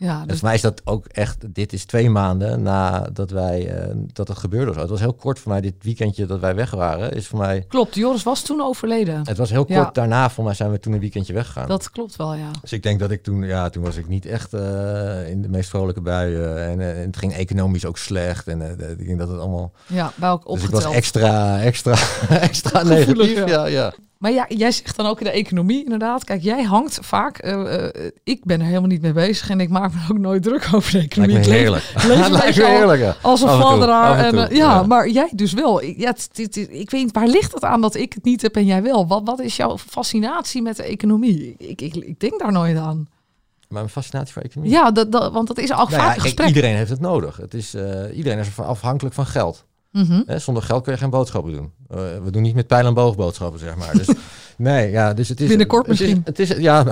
[0.04, 3.96] Ja, Dus voor mij is dat ook echt, dit is twee maanden nadat wij, eh,
[4.14, 4.80] dat het gebeurde.
[4.80, 7.66] Het was heel kort voor mij, dit weekendje dat wij weg waren, is voor mij,
[7.68, 7.96] klopt.
[7.96, 9.22] Joris was toen overleden.
[9.28, 9.90] het was heel kort Ja.
[9.94, 11.68] daarna, voor mij zijn we toen een weekendje weggegaan.
[11.68, 12.50] Dat klopt wel, ja.
[12.62, 15.50] Dus ik denk dat ik toen, ja, toen was ik niet echt eh, in de
[15.50, 16.66] meest vrolijke buien.
[16.70, 18.48] En, eh, en het ging economisch ook slecht.
[18.48, 18.62] En
[19.00, 19.72] ik denk dat het allemaal.
[19.88, 20.84] Ja, bij elk Dus ik opgeteld.
[20.84, 21.96] was extra, extra,
[22.48, 23.48] extra negatief.
[23.48, 23.94] Ja, ja.
[24.22, 26.24] Maar ja, jij zegt dan ook in de economie inderdaad.
[26.24, 27.38] Kijk, jij hangt vaak.
[27.38, 30.44] eh, eh, ik ben er helemaal niet mee bezig en ik maak me ook nooit
[30.44, 31.36] druk over de Lijkt economie.
[31.36, 31.84] me Ik leef- heerlijk.
[31.94, 33.02] leef een Lijkt me al- heerlijk.
[33.02, 33.16] ja.
[33.22, 34.84] Als een en eh, ja, ja.
[34.84, 35.82] maar jij dus wel.
[35.84, 38.66] Ik- Ja, ik weet niet, waar ligt het aan dat ik het niet heb en
[38.66, 39.08] jij wel?
[39.08, 41.56] Wat, wat is jouw fascinatie met de economie?
[41.58, 42.96] Ik, ik, ik denk daar nooit aan.
[42.98, 44.72] Maar mijn fascinatie voor economie.
[44.74, 46.48] Ja, dat, dat, want dat is ook Nou ja, vaak kijk, gesprek.
[46.48, 47.38] iedereen heeft het nodig.
[47.38, 47.76] Het is,
[48.14, 49.66] iedereen is afhankelijk van geld.
[49.92, 50.38] Mhm.
[50.40, 51.72] Zonder geld kun je geen boodschappen doen.
[51.90, 53.94] Eh, we doen niet met pijl en boog boodschappen, zeg maar.
[53.98, 54.08] Dus,
[54.58, 55.48] nee, ja, dus het is...
[55.48, 56.22] Binnenkort het is- misschien.
[56.26, 56.84] Het is, ja,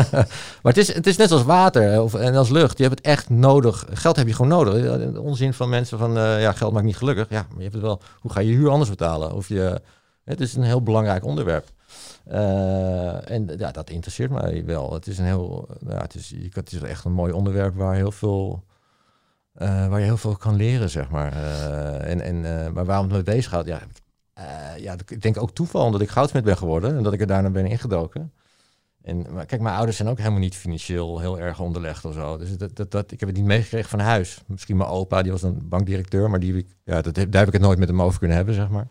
[0.62, 2.76] maar het is, het is net als water eh, of, en als lucht.
[2.78, 3.86] Je hebt het echt nodig.
[3.92, 4.74] Geld heb je gewoon nodig.
[4.74, 7.26] Eh, De onzin van mensen van, eh, ja, geld maakt niet gelukkig.
[7.30, 8.00] Ja, maar je hebt het wel.
[8.20, 9.32] Hoe ga je huur anders betalen?
[9.34, 9.80] Of je,
[10.24, 11.66] het is een heel belangrijk onderwerp.
[12.24, 14.92] Eh, en ja, dat interesseert mij wel.
[14.92, 17.74] Het is een heel, ja, het is, je kan- het is echt een mooi onderwerp
[17.76, 18.67] waar heel veel, eh,
[19.58, 21.32] waar je heel veel kan leren, zeg maar.
[21.32, 23.80] Eh, en, en, eh, maar waarom het me bezighoudt, ja,
[24.32, 24.44] eh,
[24.76, 27.50] ja, ik denk ook toeval omdat ik goudsmid ben geworden en dat ik er daarna
[27.50, 28.32] ben ingedoken.
[29.02, 32.36] En maar kijk, mijn ouders zijn ook helemaal niet financieel heel erg onderlegd of zo.
[32.36, 34.42] Dus dat, dat, dat, ik heb het niet meegekregen van huis.
[34.46, 37.62] Misschien mijn opa, die was een bankdirecteur, maar die, ja, dat, daar heb ik het
[37.62, 38.88] nooit met hem over kunnen hebben, zeg maar.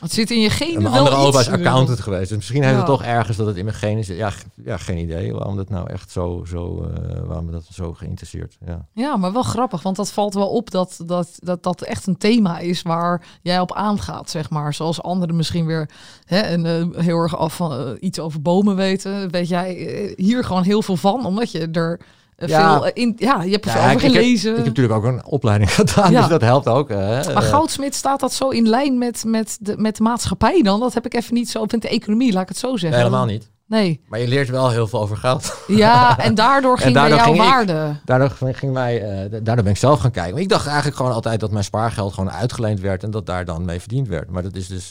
[0.00, 2.28] Het zit in je En genen mijn andere opa is accountant geweest.
[2.28, 4.16] Dus misschien heeft het toch ergens dat het in mijn genen zit.
[4.16, 4.32] Ja,
[4.64, 8.56] ja, geen idee waarom dat nou echt zo, zo eh, waarom dat zo geïnteresseerd.
[8.66, 8.86] Ja.
[8.92, 12.18] Ja, maar wel grappig, want dat valt wel op dat dat, dat, dat echt een
[12.18, 14.74] thema is waar jij op aangaat, zeg maar.
[14.74, 15.90] Zoals anderen misschien weer
[16.24, 19.30] hè, en, eh, heel erg af van eh, iets over bomen weten.
[19.30, 22.00] Weet jij hier gewoon heel veel van, omdat je er
[22.36, 22.72] Ja.
[22.72, 23.12] veel eh, in...
[23.16, 24.50] Ja, je hebt er Ja, veel ik heb- gelezen.
[24.50, 26.20] Ik heb natuurlijk ook een opleiding gedaan, Ja.
[26.20, 26.90] dus dat helpt ook.
[26.90, 27.32] eh, hè.
[27.34, 30.80] maar Eh, Goudsmit staat dat zo in lijn met, met, de, met de maatschappij dan?
[30.80, 31.60] Dat heb ik even niet zo...
[31.60, 32.98] Of met de economie, laat ik het zo nee, zeggen.
[32.98, 33.50] helemaal niet.
[33.68, 34.00] Nee.
[34.08, 35.56] Maar je leert wel heel veel over geld.
[35.66, 37.96] Ja, en daardoor ging daardoor bij jou ging ik- waarde.
[38.04, 40.32] Daardoor ging mij, eh, daardoor ben ik zelf gaan kijken.
[40.32, 43.44] Maar ik dacht eigenlijk gewoon altijd dat mijn spaargeld gewoon uitgeleend werd en dat daar
[43.44, 44.30] dan mee verdiend werd.
[44.30, 44.90] Maar dat is dus,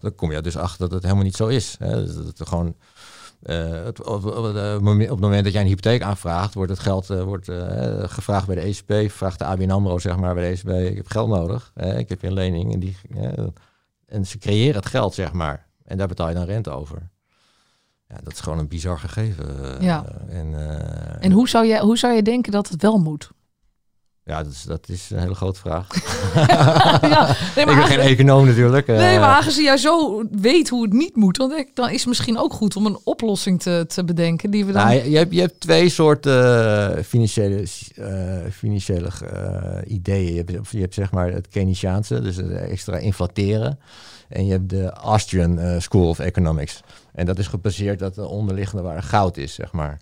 [0.00, 1.76] dan kom je dus achter dat het helemaal niet zo is.
[1.78, 2.06] Hè.
[2.14, 2.74] Dat het gewoon,
[3.44, 4.22] eh, op,
[4.82, 8.02] moment- op het moment dat jij een hypotheek aanvraagt, wordt het geld eh, wordt, eh,
[8.08, 11.06] gevraagd bij de ECB, vraagt de ABN AMRO zeg maar bij de ECB, ik heb
[11.08, 12.72] geld nodig, ik heb een lening.
[12.72, 13.44] En, die, eh,
[14.06, 15.66] en ze creëren het geld zeg maar.
[15.84, 17.10] En daar betaal je dan rente over.
[18.08, 19.76] Ja, dat is gewoon een bizar gegeven.
[19.78, 20.04] eh, Ja.
[20.28, 23.30] En, eh, En hoe zou, jij, hoe zou je denken dat het wel moet?
[24.24, 25.86] Ja, dat is, dat is een hele grote vraag.
[27.10, 28.86] ja, nee, ik ben geen econoom natuurlijk.
[28.86, 28.96] eh.
[28.96, 31.98] Nee, maar aangezien jij zo weet hoe het niet moet, dan, denk ik, dan is
[31.98, 34.84] het misschien ook goed om een oplossing te, te bedenken die we dan.
[34.84, 40.34] Nou, je, je hebt, je hebt twee soorten eh, financiële, eh, financiële eh, ideeën.
[40.34, 43.78] Je hebt, je hebt zeg maar het Keynesiaanse, dus het extra inflateren.
[44.28, 46.80] En je hebt de Austrian eh, School of Economics.
[47.12, 50.00] En dat is gebaseerd dat de onderliggende waar goud is, zeg maar.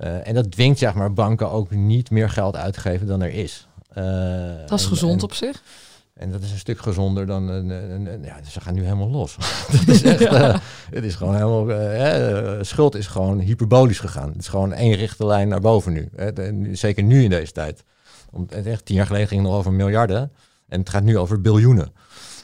[0.00, 3.22] Eh, en dat dwingt zeg maar banken ook niet meer geld uit te geven dan
[3.22, 3.68] er is.
[3.88, 4.04] Eh,
[4.66, 5.62] dat is en- gezond en- op zich.
[6.14, 7.70] En dat is een stuk gezonder dan een.
[7.70, 9.36] een, ja, ze gaan nu helemaal los.
[9.72, 10.56] dat is echt, eh,
[10.90, 12.64] het is gewoon helemaal.
[12.64, 14.28] schuld is gewoon hyperbolisch gegaan.
[14.28, 16.08] Het is gewoon één rechte lijn naar boven nu.
[16.16, 16.30] Hè.
[16.74, 17.84] Zeker nu in deze tijd.
[18.30, 20.32] Om, echt, tien jaar geleden ging het nog over miljarden.
[20.68, 21.92] En het gaat nu over biljoenen.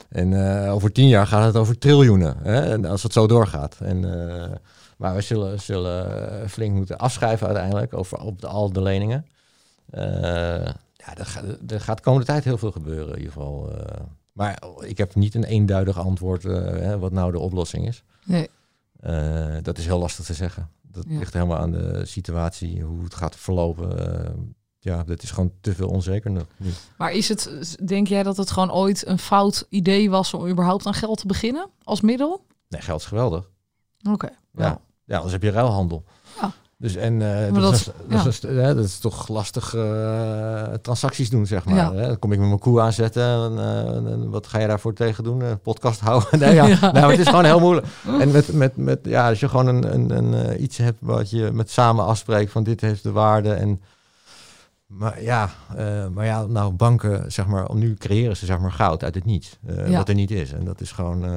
[0.08, 0.34] En
[0.68, 2.36] over tien jaar gaat het over triljoenen.
[2.42, 3.76] Hè, als het zo doorgaat.
[3.80, 4.04] En,
[4.96, 9.26] maar we zullen, zullen eh, flink moeten afschrijven uiteindelijk over op de, al de leningen.
[9.90, 10.02] Eh,
[10.92, 13.72] ja, er, gaat- er gaat de komende tijd heel veel gebeuren in ieder geval.
[13.72, 14.00] eh.
[14.32, 18.02] maar ik heb niet een eenduidig antwoord hè, wat nou de oplossing is.
[18.24, 18.48] Nee.
[19.62, 20.70] Dat is heel lastig te zeggen.
[20.82, 21.18] Dat Ja.
[21.18, 24.54] ligt helemaal aan de situatie, hoe het gaat verlopen.
[24.78, 26.40] Ja, dat is gewoon te veel onzeker nu.
[26.96, 30.86] Maar is het, denk jij dat het gewoon ooit een fout idee was om überhaupt
[30.86, 32.44] aan geld te beginnen als middel?
[32.68, 33.50] Nee, geld is geweldig.
[34.10, 34.28] Oké.
[34.52, 34.80] Ja.
[35.06, 36.04] Ja, anders heb je ruilhandel.
[36.40, 36.50] Ja.
[36.78, 40.62] Dus en eh, Maar dat, dat- is, dat, is, hè, dat is toch lastig eh,
[40.82, 41.74] transacties doen, zeg maar.
[41.74, 41.92] Ja.
[41.94, 42.06] Hè?
[42.06, 43.22] Dan kom ik met mijn koe aanzetten.
[43.22, 43.58] En,
[44.08, 45.42] eh, wat ga je daarvoor tegen doen?
[45.62, 46.38] Podcast houden?
[46.38, 46.66] nee, ja.
[46.92, 47.86] Maar het is gewoon heel moeilijk.
[48.20, 51.50] En met, met, met, ja, als je gewoon een, een, een, iets hebt wat je
[51.52, 53.52] met samen afspreekt van dit heeft de waarde.
[53.52, 53.80] En,
[54.86, 58.72] maar ja, eh, maar ja, nou banken, zeg maar, om nu creëren ze zeg maar
[58.72, 59.58] goud uit het niets.
[59.66, 59.96] eh, Ja.
[59.96, 60.52] Wat er niet is.
[60.52, 61.30] En dat is gewoon, eh,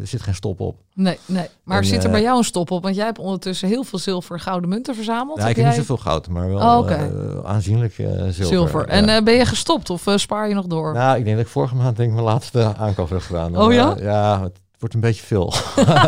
[0.00, 0.76] er zit geen stop op.
[0.94, 1.46] Nee, nee.
[1.64, 2.82] Maar En, zit er bij jou een stop op?
[2.82, 5.38] Want jij hebt ondertussen heel veel zilver gouden munten verzameld.
[5.38, 8.32] Ja, ik Heb jij niet zoveel goud, maar wel Oh, aanzienlijk zilver.
[8.32, 8.88] zilver.
[8.88, 10.92] En ben je gestopt of spaar je nog door?
[10.92, 13.58] Nou, ik denk dat ik vorige maand denk ik mijn laatste aankoop heb gedaan.
[13.58, 13.94] Oh ja?
[13.98, 15.52] Ja, het wordt een beetje veel.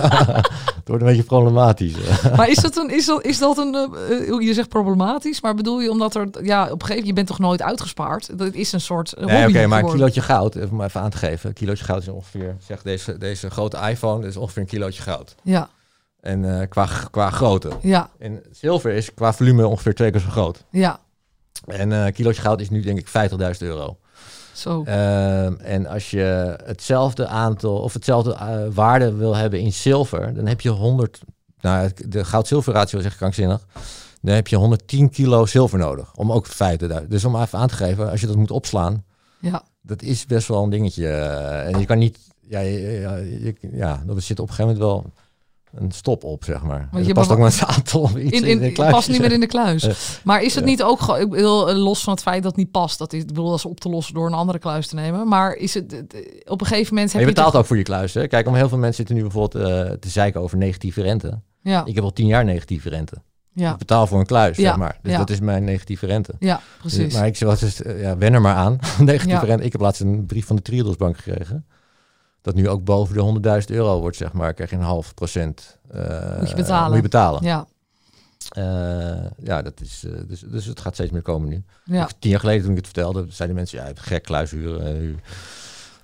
[0.77, 1.95] het wordt een beetje problematisch.
[2.37, 5.55] Maar is dat een, is dat, is dat een, eh, eh, je zegt problematisch, maar
[5.55, 8.39] bedoel je omdat er, ja, op een gegeven moment, je bent toch nooit uitgespaard?
[8.39, 11.01] Dat is een soort eh, hobby Nee, oké, maar een kilootje goud, even om even
[11.01, 11.49] aan te geven.
[11.49, 15.35] Een kilootje goud is ongeveer, zeg deze, deze grote iPhone, is ongeveer een kilootje goud.
[15.43, 15.69] Ja,
[16.21, 17.71] En eh, qua, qua grootte.
[17.81, 20.65] ja, En zilver is qua volume ongeveer twee keer zo groot.
[20.71, 20.99] ja,
[21.67, 23.97] En eh, een kilootje goud is nu denk ik 50.000 euro.
[24.57, 24.83] Zo.
[24.85, 30.47] Ehm, en als je hetzelfde aantal of hetzelfde eh, waarde wil hebben in zilver, dan
[30.47, 31.21] heb je 100.
[31.61, 33.67] Nou, de goud-zilver ratio is echt krankzinnig.
[34.21, 37.09] Dan heb je 110 kilo zilver nodig om ook 50.000.
[37.09, 39.05] Dus om even aan te geven, als je dat moet opslaan,
[39.39, 41.09] ja, dat is best wel een dingetje.
[41.09, 45.13] En je kan niet, ja, ja, je, ja, dat zit op een gegeven moment wel
[45.79, 46.89] een stop op, zeg maar.
[46.93, 49.89] je je past ook met het aantal iets in, past niet meer in de kluis.
[50.25, 50.71] Maar is het ja.
[50.71, 53.21] niet ook, ik bedoel, eh, los van het feit dat het niet past, dat is,
[53.21, 55.29] ik bedoel, dat is op te lossen door een andere kluis te nemen.
[55.29, 56.01] Maar is het, eh,
[56.45, 58.15] op een gegeven moment heb Maar je je, betaalt toch- ook voor je kluis.
[58.15, 58.27] Hè?
[58.27, 61.41] Kijk, om heel veel mensen zitten nu bijvoorbeeld eh, te zeiken over negatieve rente.
[61.63, 63.15] ja, Ik heb al tien jaar negatieve rente.
[63.53, 64.99] ja, Ik betaal voor een kluis, Ja, zeg maar.
[65.03, 65.19] Dus ja.
[65.19, 66.35] dat is mijn negatieve rente.
[66.39, 67.15] ja, Dus- precies.
[67.15, 68.79] maar ik eens, eh, ja, wen er maar aan.
[68.99, 69.65] negatieve rente.
[69.65, 71.67] Ik heb laatst een brief van de Triodosbank gekregen.
[72.47, 74.55] Dat nu ook boven de 100.000 euro wordt, zeg maar.
[74.55, 75.77] Krijg je een half procent.
[75.91, 76.87] eh, Moet je betalen.
[76.87, 77.43] Moet je betalen.
[77.45, 77.67] ja,
[78.49, 81.65] Eh, ja, dat is, eh, dus, dus het gaat steeds meer komen nu.
[81.85, 84.97] ja, tien jaar geleden toen ik het vertelde, zeiden mensen, ja, je hebt gek kluishuren.
[84.97, 85.19] huur.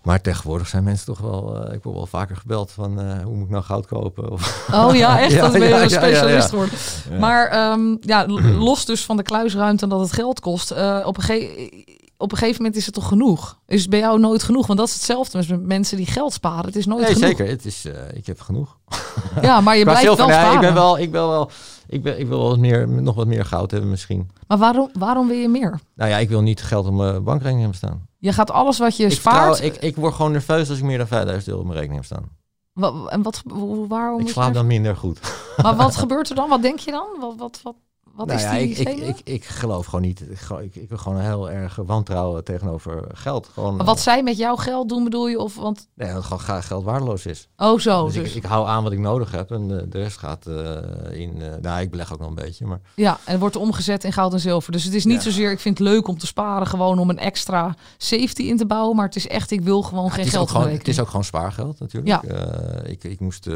[0.02, 3.50] maar tegenwoordig zijn mensen toch wel, ik word wel vaker gebeld van, hoe moet ik
[3.50, 4.31] nou goud kopen?
[4.31, 5.33] Of, Oh ja, echt?
[5.33, 6.74] Ja, dat ben je ja, een specialist geworden.
[7.20, 8.26] Maar ehm, ja,
[8.68, 10.70] los dus van de kluisruimte en dat het geld kost.
[11.05, 11.85] op, een ge-
[12.22, 13.58] op een gegeven moment is het toch genoeg?
[13.66, 14.66] Is bij jou nooit genoeg?
[14.66, 16.64] Want dat is hetzelfde met mensen die geld sparen.
[16.64, 17.28] Het is nooit nee, genoeg.
[17.28, 17.46] zeker.
[17.48, 18.78] Het is, eh, ik heb genoeg.
[19.42, 20.54] Ja, maar je blijft wel sparen.
[20.54, 21.50] ik ben wel, ik ben wel,
[21.87, 24.30] ik, ben, ik wil wel wat meer, nog wat meer goud hebben misschien.
[24.46, 25.80] Maar waarom, waarom wil je meer?
[25.94, 28.06] Nou ja, ik wil niet geld op mijn bankrekening hebben staan.
[28.18, 29.62] Je gaat alles wat je Ik, spaart.
[29.62, 32.11] ik, ik word gewoon nerveus als ik meer dan 5000 euro op mijn rekening heb
[32.18, 32.28] staan.
[32.72, 33.42] Wa- en wat,
[33.88, 35.20] waarom ik slaap dan minder goed.
[35.62, 36.48] Maar wat gebeurt er dan?
[36.48, 37.06] Wat denk je dan?
[37.20, 37.74] Wat, wat, wat,
[38.14, 40.20] wat nou is ja, die ik, ik, ik, ik geloof gewoon niet.
[40.20, 43.48] Ik, ik, ik wil gewoon heel erg wantrouwen tegenover geld.
[43.53, 45.38] Gewoon, Maar wat zij met jouw geld doen, bedoel je?
[45.38, 47.48] Of, want, Nee, dat gewoon graag geld waardeloos is.
[47.57, 48.05] oh, zo.
[48.05, 50.46] dus Dus, ik, ik hou aan wat ik nodig heb en de, de rest gaat
[50.46, 51.42] eh, in.
[51.42, 54.33] eh, nou, ik beleg ook nog een beetje, maar Ja, en wordt omgezet in goud
[54.33, 54.72] en zilver.
[54.72, 55.22] Dus het is niet Ja.
[55.22, 58.66] zozeer, ik vind het leuk om te sparen, gewoon om een extra safety in te
[58.66, 58.96] bouwen.
[58.96, 61.25] Maar het is echt, ik wil gewoon Ja, geen geld gewoon, het is ook gewoon
[61.25, 62.25] spaargeld natuurlijk.
[62.25, 62.31] Ja.
[62.35, 63.55] Eh, ik, ik, moest, eh,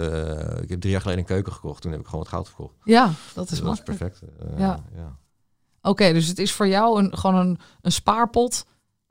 [0.62, 1.83] ik heb drie jaar geleden een keuken gekocht.
[1.83, 2.75] Toen heb ik gewoon wat goud verkocht.
[2.85, 4.21] Ja, dat is Dus dat is perfect.
[4.54, 4.78] Eh, Ja.
[4.96, 5.16] ja.
[5.82, 8.64] Oké, dus het is voor jou een, gewoon een, een spaarpot.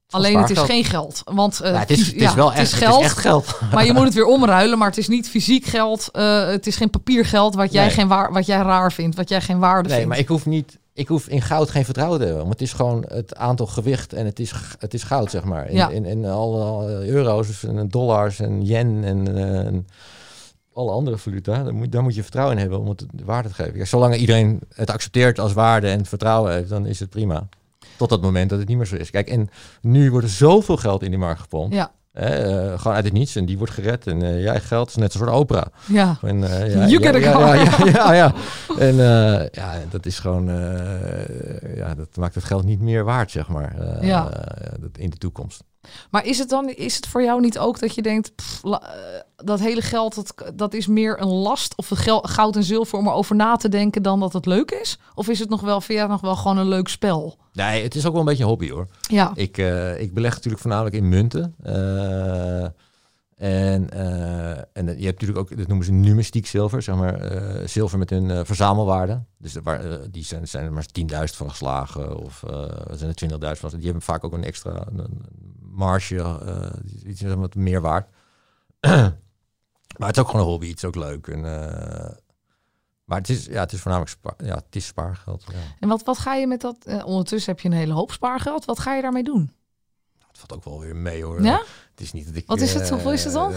[0.10, 1.22] Alleen het is geen geld.
[1.26, 3.00] Want eh, Ja, het, is, het is ja, wel het echt, is het geld.
[3.00, 3.60] is echt geld.
[3.74, 4.78] Maar je moet het weer omruilen.
[4.78, 6.10] Maar het is niet fysiek geld.
[6.12, 7.94] eh, het is geen papiergeld wat jij, Nee.
[7.94, 9.16] geen waar, wat jij raar vindt.
[9.16, 10.10] Wat jij geen waarde Nee, vindt.
[10.12, 10.80] maar ik hoef niet.
[10.94, 12.42] Ik hoef in goud geen vertrouwen te hebben.
[12.44, 15.68] Want het is gewoon het aantal gewicht en het is, het is goud, zeg maar.
[15.70, 15.90] In, Ja.
[15.90, 19.88] in, in alle euro's en dollars en yen en, eh, en
[20.76, 21.64] alle andere valuta.
[21.64, 23.74] Daar moet, daar moet je vertrouwen in hebben om het waarde te geven.
[23.74, 27.48] Kijk, zolang iedereen het accepteert als waarde en vertrouwen heeft, dan is het prima.
[27.98, 29.10] Tot dat moment dat het niet meer zo is.
[29.10, 29.50] Kijk, en
[29.82, 31.76] nu wordt er zoveel geld in die markt gepompt.
[31.76, 33.36] Ja, Hè, eh, gewoon uit het niets.
[33.36, 34.08] En die wordt gered.
[34.08, 35.68] En eh jij geld is net een soort opera.
[35.88, 36.18] ja.
[36.22, 38.34] En, You ja, get a ja, ja, ja, ja, ja.
[38.88, 38.96] En
[39.52, 40.46] ja, dat is gewoon,
[41.76, 44.30] ja, dat maakt het geld niet meer waard, zeg maar, Ja.
[44.80, 45.64] dat in de toekomst.
[46.12, 48.62] Maar is het dan is het voor jou niet ook dat je denkt, pff,
[49.36, 53.36] dat hele geld, dat, dat is meer een last of goud en zilver om erover
[53.36, 55.00] na te denken dan dat het leuk is?
[55.16, 57.38] Of is het nog wel, vind jij nog wel gewoon een leuk spel?
[57.54, 58.88] Nee, het is ook wel een beetje een hobby, hoor.
[59.02, 61.56] Ja, Ik, eh, ik beleg natuurlijk voornamelijk in munten.
[61.64, 62.64] Eh,
[63.36, 67.20] en, eh, en je hebt natuurlijk ook, dat noemen ze numistiek zilver, zeg maar,
[67.66, 69.24] zilver met een eh, verzamelwaarde.
[69.38, 72.44] Dus waar, die zijn, zijn er maar 10.000 van geslagen of
[72.92, 73.70] zijn er 20.000 van.
[73.70, 75.22] Die hebben vaak ook een extra een, een
[75.72, 76.40] marge,
[77.06, 78.08] iets wat meer waard.
[79.98, 81.28] maar het is ook gewoon een hobby, het is ook leuk.
[81.28, 82.12] En, eh,
[83.06, 85.44] maar het is, ja, het is voornamelijk spa- ja, het is spaargeld.
[85.48, 85.54] Ja.
[85.80, 88.66] en wat, wat ga je met dat, eh, ondertussen heb je een hele hoop spaargeld,
[88.66, 89.52] wat ga je daarmee doen?
[90.28, 91.42] Het valt ook wel weer mee hoor.
[91.44, 91.62] Ja?
[91.92, 92.44] Het is niet dat ik.
[92.48, 92.84] Wat is het?
[92.84, 93.52] eh, Hoeveel is het dan?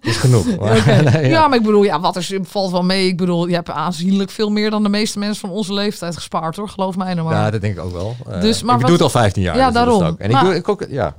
[0.00, 0.56] is genoeg.
[0.60, 1.48] Maar, nee, ja.
[1.48, 3.06] maar ik bedoel, ja, wat er valt wel mee.
[3.06, 6.56] Ik bedoel, je hebt aanzienlijk veel meer dan de meeste mensen van onze leeftijd gespaard,
[6.56, 6.68] hoor.
[6.68, 7.36] Geloof mij nou maar.
[7.36, 8.16] Ja, dat denk ik ook wel.
[8.40, 9.56] Dus, maar ik wat- doe het al 15 jaar.
[9.56, 10.02] Ja, dus daarom.
[10.02, 10.18] ook.
[10.18, 11.14] En Maar- ik doe ik ook, ja.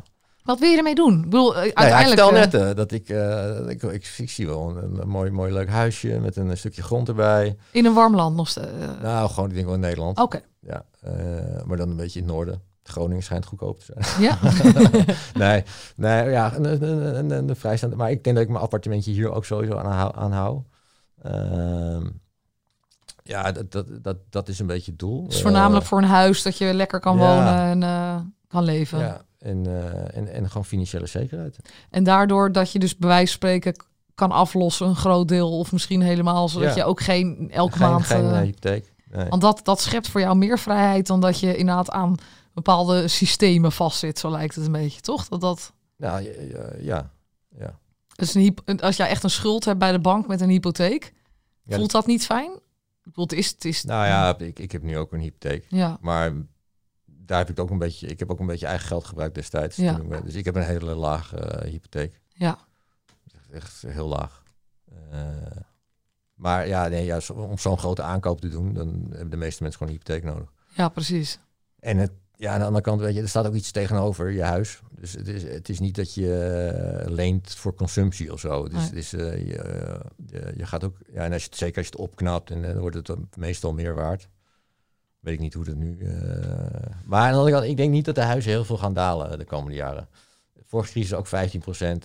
[0.46, 1.18] Wat wil je ermee doen?
[1.18, 2.22] Ik bedoel, eh, Nou ja, ik uiteindelijk...
[2.22, 3.10] vertel eh, net eh, dat ik,
[3.70, 7.08] ik, ik, ik zie wel een, een mooi, mooi leuk huisje met een, stukje grond
[7.08, 7.58] erbij.
[7.72, 8.68] in een warm land nog steeds.
[9.02, 10.20] Nou, gewoon, ik denk wel in Nederland.
[10.20, 10.86] Oké, Ja,
[11.66, 12.62] maar dan een beetje in het noorden.
[12.84, 14.22] Groningen schijnt goedkoop te zijn.
[14.22, 14.38] ja.
[15.46, 15.64] nee,
[15.96, 17.96] nee, ja, een, een, een, een, vrijstaande.
[17.96, 20.62] Maar ik denk dat ik mijn appartementje hier ook sowieso aan, hou- aan hou.
[21.22, 22.08] Ehm,
[23.24, 25.28] ja, dat, dat, dat, dat is een beetje het doel.
[25.28, 27.22] Dus voornamelijk voor een huis dat je lekker kan ja.
[27.22, 29.00] wonen en kan leven.
[29.00, 31.58] ja, en, eh, en, en gewoon financiële zekerheid.
[31.90, 35.72] En daardoor dat je dus bij wijze van spreken kan aflossen een groot deel of
[35.72, 36.76] misschien helemaal, zodat Ja.
[36.76, 38.04] je ook geen elke geen maand...
[38.06, 38.94] geen eh, eh, hypotheek.
[39.12, 39.28] Nee.
[39.30, 42.16] want dat, dat schept voor jou meer vrijheid dan dat je inderdaad aan
[42.54, 45.28] bepaalde systemen vastzit, zo lijkt het een beetje, toch?
[45.28, 45.74] Dat dat...
[45.98, 47.12] Nou, ja, ja,
[47.58, 47.80] ja.
[48.16, 51.14] Dus een als jij echt een schuld hebt bij de bank met een hypotheek,
[51.64, 52.52] Ja, voelt dat niet fijn?
[52.52, 53.50] Ik bedoel, het is...
[53.50, 55.66] Het is Nou ja, ik, ik heb nu ook een hypotheek.
[55.70, 55.98] ja.
[56.02, 56.32] Maar
[57.26, 59.76] daar heb ik ook een beetje, ik heb ook een beetje eigen geld gebruikt destijds.
[59.76, 59.94] Ja.
[59.94, 62.20] toen ik ben- Dus ik heb een hele lage eh, hypotheek.
[62.34, 62.58] Ja.
[63.34, 64.44] Echt, echt heel laag.
[65.12, 65.20] Eh,
[66.34, 69.82] maar ja, nee, ja, om zo'n grote aankoop te doen, dan hebben de meeste mensen
[69.82, 70.52] gewoon een hypotheek nodig.
[70.76, 71.40] ja, precies.
[71.80, 74.44] En het, ja, aan de andere kant, weet je, er staat ook iets tegenover je
[74.44, 74.82] huis.
[74.92, 76.34] Dus het is, het is niet dat je
[77.04, 78.64] eh, leent voor consumptie of zo.
[78.64, 78.84] Dus Nee.
[78.86, 81.78] het is, eh, je, eh, je, je gaat ook, ja, en als je het, zeker
[81.78, 84.28] als je het opknapt, en, eh, dan wordt het meestal meer waard.
[85.26, 85.98] Weet ik niet hoe dat nu.
[86.00, 90.08] eh, maar ik denk niet dat de huizen heel veel gaan dalen de komende jaren.
[90.66, 91.30] Vorige crisis ook 15%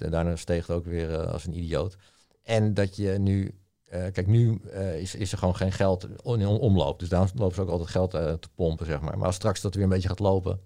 [0.03, 1.97] en daarna steeg het ook weer eh, als een idioot.
[2.43, 3.55] En dat je nu,
[3.85, 4.61] eh, kijk, nu
[4.99, 6.99] is, is er gewoon geen geld in omloop.
[6.99, 9.19] Dus daarom lopen ze ook altijd geld te pompen, zeg maar.
[9.19, 10.61] Maar als straks dat weer een beetje gaat lopen,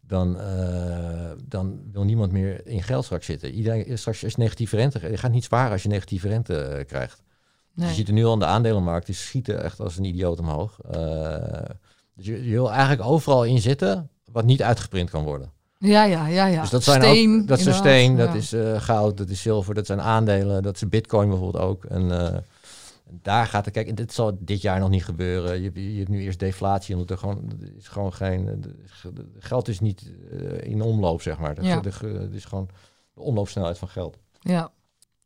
[0.00, 0.38] dan,
[1.44, 3.52] dan wil niemand meer in geld straks zitten.
[3.52, 7.21] Iedereen, straks je negatieve rente, je gaat niet sparen als je negatieve rente krijgt.
[7.74, 10.38] Dus je ziet er nu al aan de aandelenmarkt, die schieten echt als een idioot
[10.38, 10.78] omhoog.
[10.90, 10.94] Eh,
[12.14, 15.52] dus je, je wil eigenlijk overal in zitten wat niet uitgeprint kan worden.
[15.78, 16.60] Ja, ja, ja, ja.
[16.60, 18.34] Dus dat zijn Steen, ook, dat is steen, dat ja.
[18.34, 21.84] is eh, goud, dat is zilver, dat zijn aandelen, dat is bitcoin bijvoorbeeld ook.
[21.84, 22.38] En eh,
[23.22, 25.62] daar gaat het, kijk, dit zal dit jaar nog niet gebeuren.
[25.62, 28.64] Je, je hebt nu eerst deflatie, omdat er gewoon, er is gewoon geen,
[29.38, 30.12] geld is niet
[30.60, 31.54] in omloop, zeg maar.
[31.54, 31.80] De, Ja.
[31.80, 32.68] Het is gewoon
[33.14, 34.18] de omloopsnelheid van geld.
[34.40, 34.72] Ja.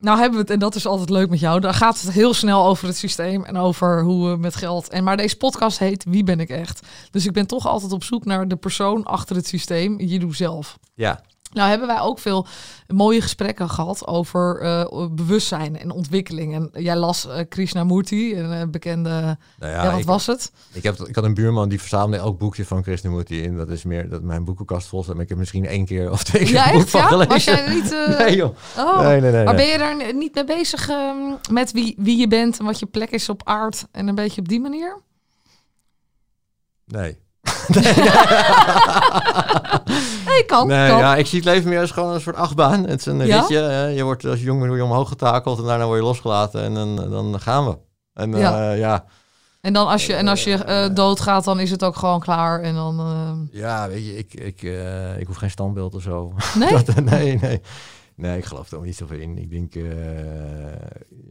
[0.06, 2.34] Nou hebben we het, en dat is altijd leuk met jou, daar gaat het heel
[2.34, 4.88] snel over het systeem en over hoe we met geld.
[4.88, 6.86] En maar deze podcast heet Wie ben ik echt?
[7.10, 10.00] Dus ik ben toch altijd op zoek naar de persoon achter het systeem.
[10.00, 10.78] Je doet zelf.
[10.94, 11.20] Ja,
[11.52, 12.46] Nou hebben wij ook veel
[12.86, 16.54] mooie gesprekken gehad over eh, bewustzijn en ontwikkeling.
[16.54, 19.10] En jij las eh, Krishnamurti, een eh, bekende...
[19.10, 20.52] nou Ja, ja, wat ik, was het?
[20.72, 23.56] ik, heb, ik had een buurman die verzamelde elk boekje van Krishnamurti in.
[23.56, 25.14] Dat is meer dat mijn boekenkast vol staat.
[25.14, 26.90] Maar ik heb misschien één keer of twee keer Ja, boek echt?
[26.90, 27.06] van Ja?
[27.06, 27.28] gelezen.
[27.32, 27.90] Was jij niet...
[28.18, 28.56] Nee joh.
[28.78, 29.00] Oh.
[29.00, 29.44] Nee, nee, nee.
[29.44, 31.16] Maar ben je daar niet mee bezig ehm,
[31.50, 34.40] met wie, wie je bent en wat je plek is op aard en een beetje
[34.40, 35.00] op die manier?
[36.86, 37.18] Nee.
[40.26, 40.66] Nee, kan.
[40.66, 40.98] Nee, kan.
[40.98, 42.86] ja, ik zie het leven meer als gewoon een soort achtbaan.
[42.86, 43.38] Het is een Ja?
[43.40, 43.92] ritje.
[43.94, 46.96] je wordt als jong word je omhoog getakeld en daarna word je losgelaten en dan,
[47.10, 47.78] dan gaan we.
[48.14, 48.70] En eh, Ja.
[48.72, 49.04] ja.
[49.60, 52.60] En, dan als je, en als je eh, doodgaat, dan is het ook gewoon klaar.
[52.60, 53.48] En dan.
[53.52, 54.62] ja, weet je, ik, ik,
[55.18, 56.32] ik hoef geen standbeeld of zo.
[56.58, 56.70] nee?
[56.84, 57.60] Dat, nee, nee.
[58.16, 59.38] Nee, ik geloof er ook niet zoveel in.
[59.38, 59.74] Ik denk,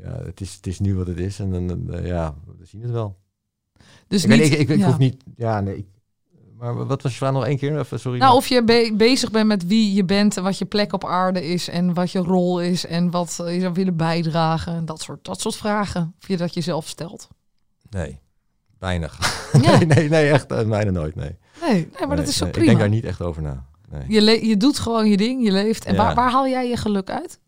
[0.04, 2.92] ja, het is, het is nu wat het is en dan, ja, we zien het
[2.92, 3.18] wel.
[4.08, 4.86] Dus ik, niet, weet, ik, ik, ik ja.
[4.86, 5.78] hoef niet, ja, nee.
[5.78, 5.88] ik-
[6.74, 7.80] maar wat was je vraag nog één keer?
[7.80, 8.20] Even, sorry.
[8.20, 11.06] Nou, of je be- bezig bent met wie je bent en wat je plek op
[11.06, 14.74] aarde is en wat je rol is en wat eh, je zou willen bijdragen.
[14.76, 16.14] En dat soort, dat soort vragen.
[16.22, 17.28] Of je dat jezelf stelt.
[17.90, 18.20] Nee,
[18.80, 19.20] weinig.
[19.62, 19.78] Ja.
[19.78, 21.38] nee, nee, nee, echt eh, bijna nooit, nee.
[21.62, 22.72] Nee, nee maar dat is zo nee, prima.
[22.72, 23.66] Ik denk daar niet echt over na.
[23.90, 24.04] Nee.
[24.08, 25.86] Je, je doet gewoon je ding, je leeft.
[25.86, 26.04] En Ja.
[26.04, 27.40] waar, waar haal jij je geluk uit?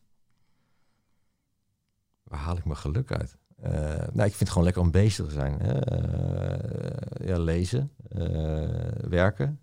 [2.24, 3.38] Waar haal ik mijn geluk uit?
[3.62, 3.72] Eh,
[4.14, 5.60] nou, ik vind het gewoon lekker om bezig te zijn.
[5.60, 5.80] Hè?
[5.80, 9.60] Eh, ja, lezen, eh, werken.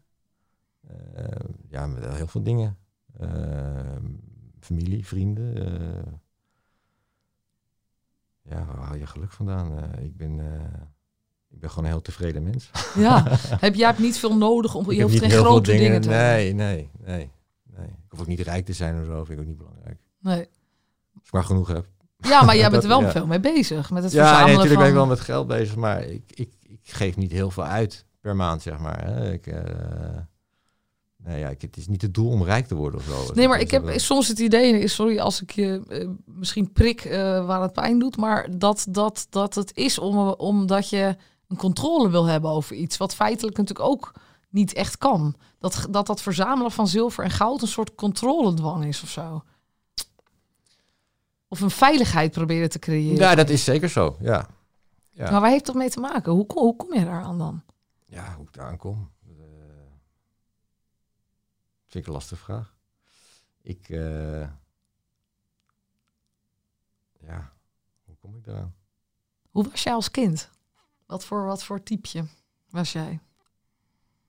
[1.68, 2.78] Ja, met heel veel dingen.
[4.60, 5.54] Familie, vrienden.
[8.42, 9.94] ja, waar haal je geluk vandaan?
[9.98, 10.38] Ik, ben,
[11.50, 12.70] ik ben gewoon een heel tevreden mens.
[12.94, 13.24] Ja,
[13.64, 16.36] heb jij hebt niet veel nodig om ik je hoeft geen grote dingen, te hebben.
[16.36, 17.30] Nee, nee, nee,
[17.64, 17.86] nee.
[17.86, 19.24] Ik hoef ook niet rijk te zijn of zo.
[19.24, 20.00] Vind ik ook niet belangrijk.
[20.18, 20.48] Nee.
[21.14, 21.93] Als ik maar genoeg heb.
[22.24, 23.10] Ja, maar jij bent er wel ja.
[23.10, 23.90] veel mee bezig.
[23.90, 24.82] Met het Ja, nee, verzamelen natuurlijk van...
[24.82, 28.04] ben ik wel met geld bezig, maar ik, ik, ik geef niet heel veel uit
[28.20, 29.04] per maand, zeg maar.
[29.04, 29.32] Hè.
[29.32, 29.62] Ik, eh,
[31.16, 33.34] nee, ja, ik, het is niet het doel om rijk te worden of zo.
[33.34, 37.46] Nee, maar ik heb soms het idee, sorry als ik je eh, misschien prik eh,
[37.46, 41.16] waar het pijn doet, maar dat, dat, dat het is om, omdat je
[41.48, 44.12] een controle wil hebben over iets, wat feitelijk natuurlijk ook
[44.50, 45.34] niet echt kan.
[45.58, 49.42] Dat dat, dat verzamelen van zilver en goud een soort controledwang is of zo.
[51.54, 53.16] Of een veiligheid proberen te creëren.
[53.16, 54.16] Ja, dat is zeker zo.
[54.20, 54.48] Ja.
[55.10, 55.30] ja.
[55.30, 56.32] Maar waar heeft dat mee te maken?
[56.32, 57.62] Hoe, kom- hoe kom je daaraan dan?
[58.06, 59.10] Ja, hoe ik daar aankom.
[59.26, 59.32] eh,
[61.86, 62.74] vind ik een lastige vraag.
[63.62, 64.48] Ik, eh,
[67.20, 67.52] ja,
[68.04, 68.74] hoe kom ik daaraan?
[69.50, 70.50] Hoe was jij als kind?
[71.06, 72.24] Wat voor, wat voor typeje
[72.70, 73.20] was jij?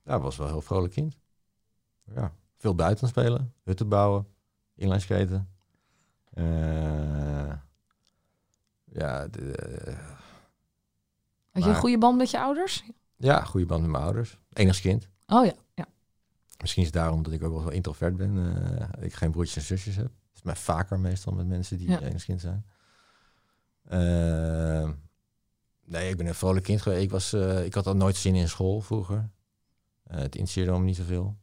[0.03, 1.17] Ja, was wel een heel vrolijk kind.
[2.15, 4.28] Ja, veel buiten spelen, hutten bouwen,
[4.76, 5.49] inlineskaten.
[6.36, 7.53] Eh
[8.86, 9.97] ja, de, eh,
[11.51, 12.83] Had je een goede band met je ouders?
[13.17, 14.39] ja, goede band met mijn ouders.
[14.53, 15.09] Enigst kind.
[15.27, 15.86] Oh ja, ja.
[16.61, 18.55] Misschien is het daarom dat ik ook wel zo introvert ben.
[18.97, 20.05] eh, ik geen broertjes en zusjes heb.
[20.05, 21.99] Het is mij vaker meestal met mensen die Ja.
[21.99, 22.65] enigszins kind zijn.
[23.83, 24.89] Eh,
[25.86, 27.03] nee, ik ben een vrolijk kind geweest.
[27.03, 27.33] Ik, was,
[27.63, 29.29] ik had al nooit zin in school vroeger.
[30.03, 31.38] Het interesseerde me niet zoveel.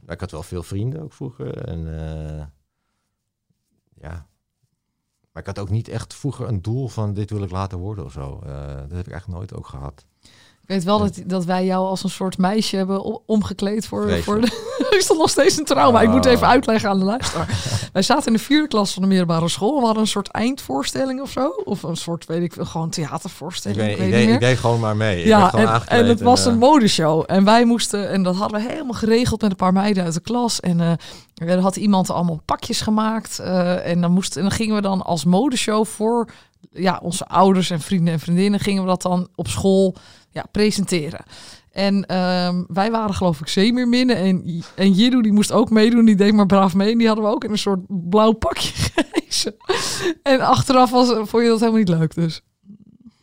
[0.00, 1.64] Maar ik had wel veel vrienden ook vroeger.
[1.68, 1.86] En
[4.00, 4.26] ja.
[5.32, 8.04] Maar ik had ook niet echt vroeger een doel van dit wil ik later worden
[8.04, 8.40] of zo.
[8.44, 10.06] Eh, dat heb ik eigenlijk nooit ook gehad.
[10.66, 14.24] Ik weet wel dat, dat wij jou als een soort meisje hebben omgekleed voor, Vreselijk.
[14.24, 14.96] voor de...
[14.98, 16.00] is dat nog steeds een trauma?
[16.00, 16.32] Ik moet Oh.
[16.32, 17.48] even uitleggen aan de luisteraar.
[17.92, 19.78] wij zaten in de vierde klas van de middelbare school.
[19.78, 21.48] We hadden een soort eindvoorstelling of zo.
[21.64, 23.80] Of een soort, weet ik veel, gewoon Ik, theatervoorstelling.
[23.80, 24.38] weet, Ik ik, weet deed, ik meer.
[24.38, 25.20] deed gewoon maar mee.
[25.20, 27.24] Ik Ja, en, en het was eh, een modeshow.
[27.26, 30.20] En wij moesten, en dat hadden we helemaal geregeld met een paar meiden uit de
[30.20, 30.60] klas.
[30.60, 33.38] En eh, er had iemand allemaal pakjes gemaakt.
[33.38, 36.28] eh, en, dan moest, en dan gingen we dan als modeshow voor
[36.72, 38.60] ja, onze ouders en vrienden en vriendinnen...
[38.60, 39.94] gingen we dat dan op school
[40.36, 41.24] ja, presenteren.
[41.72, 44.16] En ehm, wij waren geloof ik zeemeerminnen.
[44.16, 46.04] En, en Jiru die moest ook meedoen.
[46.04, 46.92] Die deed maar braaf mee.
[46.92, 49.56] En die hadden we ook in een soort blauw pakje gehezen.
[50.22, 52.42] En achteraf was, vond je dat helemaal niet leuk dus.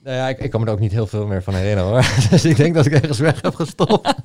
[0.04, 2.06] Nou ja, ik, ik kan me er ook niet heel veel meer van herinneren hoor.
[2.30, 4.14] Dus ik denk dat ik ergens weg heb gestopt.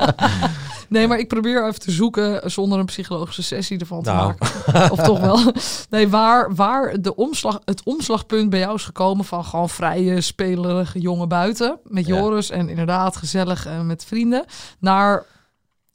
[0.89, 4.27] Nee, maar ik probeer even te zoeken zonder een psychologische sessie ervan te Nou.
[4.39, 4.91] maken.
[4.91, 5.39] Of toch wel.
[5.91, 11.01] Nee, waar, waar de omslag, het omslagpunt bij jou is gekomen van gewoon vrije, spelerige
[11.01, 11.79] jongen buiten.
[11.85, 12.17] Met Ja.
[12.17, 14.45] Joris en inderdaad gezellig eh, met vrienden.
[14.79, 15.25] Naar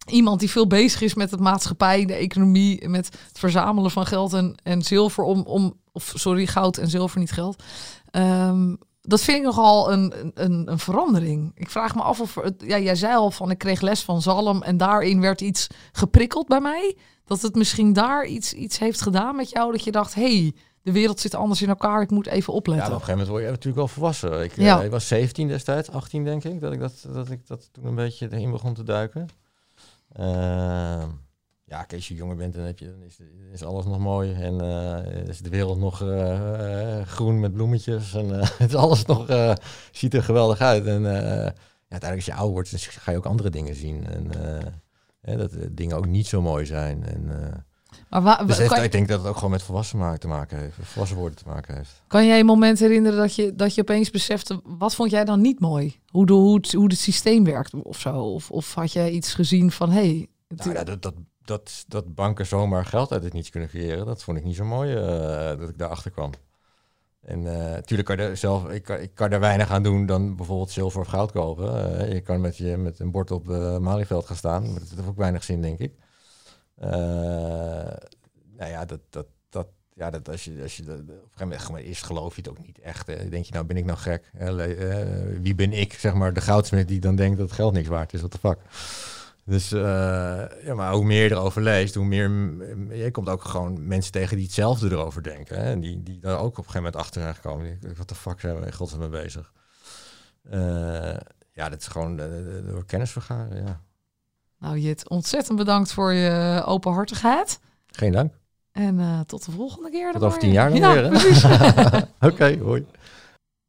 [0.06, 4.34] iemand die veel bezig is met het maatschappij, de economie, met het verzamelen van geld
[4.34, 7.64] en, en zilver om, om, of sorry, goud en zilver, niet geld.
[8.12, 8.74] Ehm,
[9.06, 11.51] dat vind ik nogal een, een, een verandering.
[11.56, 12.36] Ik vraag me af of...
[12.36, 15.68] Het, ja, jij zei al van ik kreeg les van Zalm en daarin werd iets
[15.91, 16.97] geprikkeld bij mij.
[17.26, 19.72] Dat het misschien daar iets, iets heeft gedaan met jou.
[19.72, 22.01] Dat je dacht, hey, de wereld zit anders in elkaar.
[22.01, 22.86] Ik moet even Ja, maar op opletten.
[22.86, 24.43] een gegeven moment word je natuurlijk wel volwassen.
[24.43, 24.82] Ik, eh, Ja.
[24.82, 27.95] ik was 17 destijds, 18 denk ik, dat ik dat, dat, ik dat toen een
[27.95, 29.28] beetje erin begon te duiken.
[30.14, 31.08] Ehm,
[31.74, 33.17] ja, kijk, als je jonger bent, dan, heb je, dan is,
[33.51, 34.34] is alles nog mooi.
[34.34, 38.13] En eh, is de wereld nog eh, eh, groen met bloemetjes.
[38.13, 38.30] En
[38.63, 39.55] het is alles nog,
[39.91, 40.86] ziet er geweldig uit.
[40.86, 41.53] En ja,
[41.89, 44.07] uiteindelijk als je ouder wordt, dan ga je ook andere dingen zien.
[44.07, 44.32] En
[45.21, 47.05] hè, dat dingen ook niet zo mooi zijn.
[47.05, 47.32] En,
[48.09, 50.28] maar wa- dus heeft, kan, ik denk dat het ook gewoon met volwassen maken te
[50.28, 50.76] maken heeft.
[50.82, 52.03] Volwassen worden te maken heeft.
[52.07, 54.61] kan jij een moment herinneren dat je, dat je opeens besefte...
[54.63, 55.99] wat vond jij dan niet mooi?
[56.07, 58.15] Hoe, de, hoe, het, hoe het systeem werkt of zo?
[58.15, 59.91] Of, of had jij iets gezien van...
[59.91, 61.13] hey, Nou, ja, dat, dat,
[61.46, 64.66] dat, dat banken zomaar geld uit het niets kunnen creëren, dat vond ik niet zo
[64.66, 66.32] mooi eh, dat ik daarachter kwam.
[67.22, 70.72] En natuurlijk kan je zelf, ik kan, ik kan er weinig aan doen dan bijvoorbeeld
[70.72, 72.00] zilver of goud kopen.
[72.00, 74.89] Eh, je kan met, je, met een bord op uh, Malieveld gaan staan, maar dat
[74.89, 75.94] heeft ook weinig zin, denk ik.
[78.58, 81.68] Nou ja, dat, dat, dat, ja, dat als je, als je dat, op een gegeven
[81.68, 83.06] moment eerst geloof je het ook niet echt.
[83.06, 84.32] Denk je, nou ben ik nou gek?
[85.41, 88.14] Wie ben ik, zeg maar, de goudsmid die dan denkt dat het geld niks waard
[88.14, 88.22] is?
[88.22, 88.60] Wat de fuck?
[89.46, 89.82] Dus uh,
[90.64, 92.30] ja, maar hoe meer je erover leest, hoe meer
[92.98, 95.58] je komt ook gewoon mensen tegen die hetzelfde erover denken.
[95.58, 95.64] Hè?
[95.64, 97.80] En die, die daar ook op een gegeven moment achter zijn gekomen.
[97.98, 99.52] Wat de fuck zijn we in godsnaam mee bezig?
[100.52, 101.18] Uh,
[101.52, 102.26] ja, dat is gewoon uh,
[102.68, 103.82] door kennis vergaren, ja.
[104.60, 107.60] Nou Jit, ontzettend bedankt voor je openhartigheid.
[107.88, 108.34] Geen dank.
[108.72, 110.12] En uh, tot de volgende keer.
[110.12, 111.06] Tot over tien jaar dan ja, weer.
[112.22, 112.86] Oké, okay, hoi.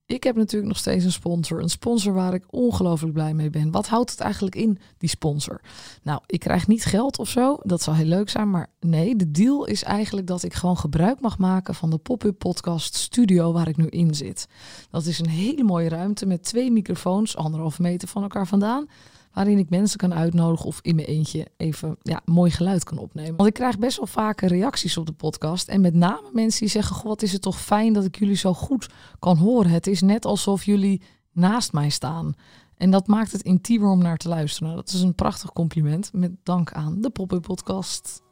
[0.07, 1.63] Ik heb natuurlijk nog steeds een sponsor.
[1.63, 3.71] Een sponsor waar ik ongelooflijk blij mee ben.
[3.71, 5.61] Wat houdt het eigenlijk in, die sponsor?
[6.03, 7.59] Nou, ik krijg niet geld of zo.
[7.63, 8.51] Dat zou heel leuk zijn.
[8.51, 12.39] Maar nee, de deal is eigenlijk dat ik gewoon gebruik mag maken van de pop-up
[12.39, 14.49] podcast studio waar ik nu in zit.
[14.91, 18.87] Dat is een hele mooie ruimte met twee microfoons, anderhalve meter van elkaar vandaan.
[19.35, 23.37] Waarin ik mensen kan uitnodigen of in mijn eentje even ja, mooi geluid kan opnemen.
[23.37, 25.69] Want ik krijg best wel vaak reacties op de podcast.
[25.69, 28.37] En met name mensen die zeggen: Goh, wat is het toch fijn dat ik jullie
[28.37, 29.71] zo goed kan horen.
[29.71, 32.35] Het is net alsof jullie naast mij staan.
[32.77, 34.69] En dat maakt het intiemer om naar te luisteren.
[34.69, 36.13] Nou, dat is een prachtig compliment.
[36.13, 38.23] Met dank aan de Pop-Up Podcast.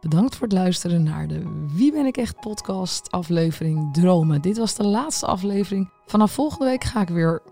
[0.00, 4.42] Bedankt voor het luisteren naar de Wie ben ik echt podcast aflevering Dromen.
[4.42, 5.90] Dit was de laatste aflevering.
[6.06, 7.42] Vanaf volgende week ga ik weer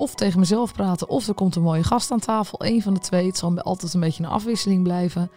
[0.00, 2.64] of tegen mezelf praten, of er komt een mooie gast aan tafel.
[2.64, 3.26] Een van de twee.
[3.26, 5.30] Het zal altijd een beetje een afwisseling blijven.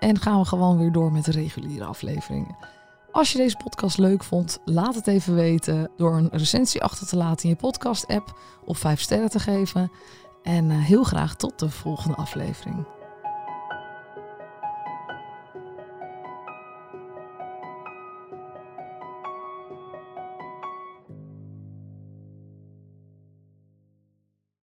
[0.00, 2.56] En gaan we gewoon weer door met de reguliere afleveringen.
[3.10, 7.16] Als je deze podcast leuk vond, laat het even weten door een recensie achter te
[7.16, 9.90] laten in je podcast-app of 5 sterren te geven.
[10.42, 12.86] En eh, heel graag tot de volgende aflevering.